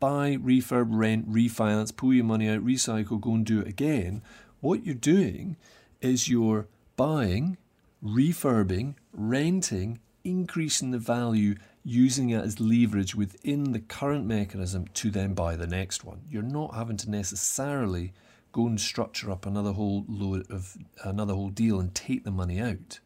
buy, 0.00 0.36
refurb, 0.36 0.88
rent, 0.90 1.30
refinance, 1.30 1.94
pull 1.94 2.14
your 2.14 2.24
money 2.24 2.48
out, 2.48 2.64
recycle, 2.64 3.20
go 3.20 3.34
and 3.34 3.44
do 3.44 3.60
it 3.60 3.68
again. 3.68 4.22
What 4.60 4.84
you're 4.84 4.94
doing 4.94 5.56
is 6.00 6.28
you're 6.28 6.68
buying, 6.96 7.58
refurbing, 8.02 8.94
renting, 9.12 9.98
increasing 10.24 10.90
the 10.90 10.98
value, 10.98 11.56
using 11.84 12.30
it 12.30 12.44
as 12.44 12.60
leverage 12.60 13.14
within 13.14 13.72
the 13.72 13.80
current 13.80 14.26
mechanism 14.26 14.86
to 14.94 15.10
then 15.10 15.34
buy 15.34 15.56
the 15.56 15.66
next 15.66 16.04
one. 16.04 16.22
You're 16.30 16.42
not 16.42 16.74
having 16.74 16.96
to 16.98 17.10
necessarily 17.10 18.12
go 18.52 18.66
and 18.66 18.80
structure 18.80 19.30
up 19.30 19.46
another 19.46 19.72
whole 19.72 20.04
load 20.08 20.50
of 20.50 20.76
another 21.04 21.34
whole 21.34 21.50
deal 21.50 21.80
and 21.80 21.94
take 21.94 22.24
the 22.24 22.30
money 22.30 22.60
out. 22.60 23.00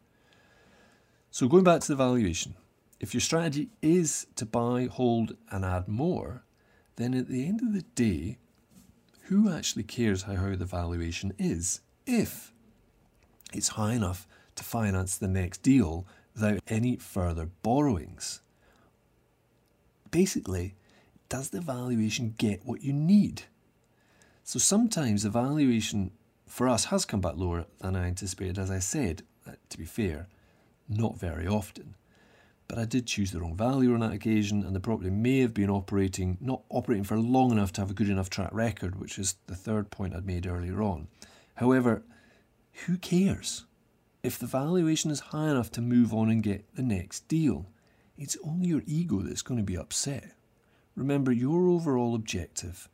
So 1.31 1.47
going 1.47 1.63
back 1.63 1.81
to 1.81 1.87
the 1.87 1.95
valuation, 1.95 2.55
if 2.99 3.13
your 3.13 3.21
strategy 3.21 3.69
is 3.81 4.27
to 4.35 4.45
buy, 4.45 4.87
hold, 4.89 5.35
and 5.51 5.65
add 5.65 5.87
more, 5.87 6.43
then 6.95 7.13
at 7.13 7.27
the 7.27 7.47
end 7.47 7.61
of 7.61 7.73
the 7.73 7.81
day, 7.95 8.37
who 9.23 9.51
actually 9.51 9.83
cares 9.83 10.23
how, 10.23 10.35
how 10.35 10.55
the 10.55 10.65
valuation 10.65 11.33
is 11.37 11.81
if 12.05 12.53
it's 13.51 13.69
high 13.69 13.93
enough 13.93 14.27
to 14.55 14.63
finance 14.63 15.17
the 15.17 15.27
next 15.27 15.63
deal 15.63 16.05
without 16.33 16.59
any 16.67 16.97
further 16.97 17.49
borrowings? 17.63 18.41
Basically, 20.11 20.75
does 21.29 21.49
the 21.49 21.61
valuation 21.61 22.35
get 22.37 22.63
what 22.63 22.83
you 22.83 22.93
need? 22.93 23.43
So 24.43 24.59
sometimes 24.59 25.23
the 25.23 25.29
valuation 25.29 26.11
for 26.45 26.67
us 26.67 26.85
has 26.85 27.05
come 27.05 27.21
back 27.21 27.37
lower 27.37 27.65
than 27.79 27.95
I 27.95 28.07
anticipated. 28.07 28.59
As 28.59 28.69
I 28.69 28.79
said, 28.79 29.23
uh, 29.47 29.51
to 29.69 29.77
be 29.77 29.85
fair, 29.85 30.27
not 30.89 31.17
very 31.17 31.47
often. 31.47 31.95
But 32.67 32.77
I 32.77 32.85
did 32.85 33.07
choose 33.07 33.31
the 33.31 33.39
wrong 33.39 33.55
value 33.55 33.93
on 33.93 34.01
that 34.01 34.11
occasion, 34.11 34.63
and 34.63 34.75
the 34.75 34.79
property 34.79 35.09
may 35.09 35.39
have 35.39 35.53
been 35.53 35.69
operating, 35.69 36.37
not 36.41 36.63
operating 36.69 37.03
for 37.03 37.17
long 37.17 37.51
enough 37.51 37.71
to 37.73 37.81
have 37.81 37.91
a 37.91 37.93
good 37.93 38.09
enough 38.09 38.29
track 38.29 38.49
record, 38.51 38.99
which 38.99 39.17
is 39.17 39.35
the 39.47 39.55
third 39.55 39.89
point 39.89 40.15
I'd 40.15 40.25
made 40.25 40.45
earlier 40.45 40.81
on. 40.81 41.07
However, 41.55 42.03
who 42.85 42.97
cares? 42.97 43.65
If 44.23 44.39
the 44.39 44.45
valuation 44.45 45.11
is 45.11 45.19
high 45.19 45.49
enough 45.49 45.71
to 45.71 45.81
move 45.81 46.13
on 46.13 46.29
and 46.29 46.43
get 46.43 46.65
the 46.75 46.83
next 46.83 47.27
deal, 47.27 47.67
it's 48.17 48.37
only 48.43 48.67
your 48.67 48.83
ego 48.85 49.21
that's 49.21 49.41
going 49.41 49.59
to 49.59 49.65
be 49.65 49.77
upset. 49.77 50.31
Remember 50.95 51.31
your 51.31 51.67
overall 51.67 52.15
objective 52.15 52.89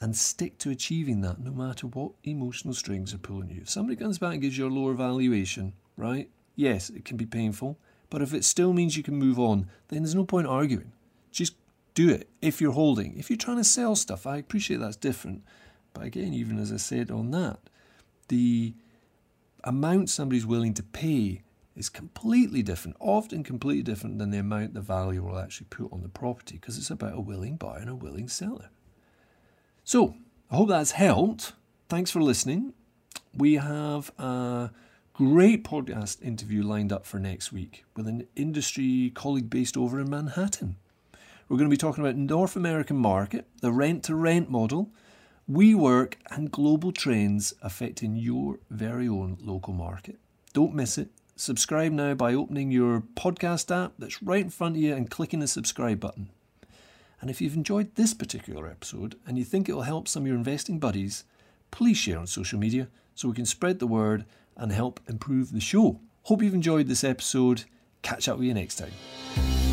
and 0.00 0.16
stick 0.16 0.58
to 0.58 0.70
achieving 0.70 1.22
that 1.22 1.40
no 1.40 1.50
matter 1.50 1.86
what 1.86 2.12
emotional 2.24 2.74
strings 2.74 3.14
are 3.14 3.18
pulling 3.18 3.50
you. 3.50 3.62
If 3.62 3.70
somebody 3.70 3.96
comes 3.96 4.18
back 4.18 4.34
and 4.34 4.42
gives 4.42 4.58
you 4.58 4.66
a 4.66 4.68
lower 4.68 4.94
valuation, 4.94 5.72
right? 5.96 6.28
Yes, 6.54 6.90
it 6.90 7.04
can 7.04 7.16
be 7.16 7.26
painful, 7.26 7.78
but 8.10 8.22
if 8.22 8.34
it 8.34 8.44
still 8.44 8.72
means 8.72 8.96
you 8.96 9.02
can 9.02 9.16
move 9.16 9.38
on, 9.38 9.68
then 9.88 10.02
there's 10.02 10.14
no 10.14 10.24
point 10.24 10.46
arguing. 10.46 10.92
Just 11.30 11.54
do 11.94 12.10
it 12.10 12.28
if 12.42 12.60
you're 12.60 12.72
holding. 12.72 13.16
If 13.18 13.30
you're 13.30 13.36
trying 13.36 13.56
to 13.56 13.64
sell 13.64 13.96
stuff, 13.96 14.26
I 14.26 14.36
appreciate 14.36 14.80
that's 14.80 14.96
different. 14.96 15.42
But 15.94 16.04
again, 16.04 16.34
even 16.34 16.58
as 16.58 16.72
I 16.72 16.76
said 16.76 17.10
on 17.10 17.30
that, 17.30 17.58
the 18.28 18.74
amount 19.64 20.10
somebody's 20.10 20.46
willing 20.46 20.74
to 20.74 20.82
pay 20.82 21.42
is 21.74 21.88
completely 21.88 22.62
different, 22.62 22.96
often 23.00 23.42
completely 23.42 23.82
different 23.82 24.18
than 24.18 24.30
the 24.30 24.38
amount 24.38 24.74
the 24.74 24.80
value 24.80 25.22
will 25.22 25.38
actually 25.38 25.66
put 25.68 25.92
on 25.92 26.02
the 26.02 26.08
property 26.08 26.56
because 26.56 26.78
it's 26.78 26.90
about 26.90 27.14
a 27.14 27.20
willing 27.20 27.56
buyer 27.56 27.78
and 27.78 27.90
a 27.90 27.94
willing 27.94 28.28
seller. 28.28 28.70
So, 29.88 30.16
I 30.50 30.56
hope 30.56 30.70
that's 30.70 30.90
helped. 30.90 31.52
Thanks 31.88 32.10
for 32.10 32.20
listening. 32.20 32.72
We 33.32 33.54
have 33.54 34.10
a 34.18 34.72
great 35.14 35.62
podcast 35.62 36.20
interview 36.24 36.64
lined 36.64 36.92
up 36.92 37.06
for 37.06 37.20
next 37.20 37.52
week 37.52 37.84
with 37.94 38.08
an 38.08 38.26
industry 38.34 39.12
colleague 39.14 39.48
based 39.48 39.76
over 39.76 40.00
in 40.00 40.10
Manhattan. 40.10 40.74
We're 41.48 41.56
going 41.56 41.70
to 41.70 41.72
be 41.72 41.76
talking 41.76 42.02
about 42.02 42.16
North 42.16 42.56
American 42.56 42.96
market, 42.96 43.46
the 43.60 43.70
rent 43.70 44.02
to 44.06 44.16
rent 44.16 44.50
model, 44.50 44.90
WeWork, 45.48 46.14
and 46.32 46.50
global 46.50 46.90
trends 46.90 47.54
affecting 47.62 48.16
your 48.16 48.58
very 48.68 49.06
own 49.06 49.38
local 49.40 49.72
market. 49.72 50.18
Don't 50.52 50.74
miss 50.74 50.98
it. 50.98 51.10
Subscribe 51.36 51.92
now 51.92 52.14
by 52.14 52.34
opening 52.34 52.72
your 52.72 53.04
podcast 53.14 53.70
app 53.70 53.92
that's 54.00 54.20
right 54.20 54.42
in 54.42 54.50
front 54.50 54.74
of 54.74 54.82
you 54.82 54.96
and 54.96 55.08
clicking 55.08 55.38
the 55.38 55.46
subscribe 55.46 56.00
button. 56.00 56.30
And 57.20 57.30
if 57.30 57.40
you've 57.40 57.54
enjoyed 57.54 57.94
this 57.94 58.14
particular 58.14 58.66
episode 58.68 59.16
and 59.26 59.38
you 59.38 59.44
think 59.44 59.68
it 59.68 59.72
will 59.72 59.82
help 59.82 60.06
some 60.06 60.24
of 60.24 60.26
your 60.26 60.36
investing 60.36 60.78
buddies, 60.78 61.24
please 61.70 61.96
share 61.96 62.18
on 62.18 62.26
social 62.26 62.58
media 62.58 62.88
so 63.14 63.28
we 63.28 63.34
can 63.34 63.46
spread 63.46 63.78
the 63.78 63.86
word 63.86 64.24
and 64.56 64.72
help 64.72 65.00
improve 65.08 65.52
the 65.52 65.60
show. 65.60 66.00
Hope 66.24 66.42
you've 66.42 66.54
enjoyed 66.54 66.88
this 66.88 67.04
episode. 67.04 67.64
Catch 68.02 68.28
up 68.28 68.38
with 68.38 68.46
you 68.46 68.54
next 68.54 68.76
time. 68.76 69.65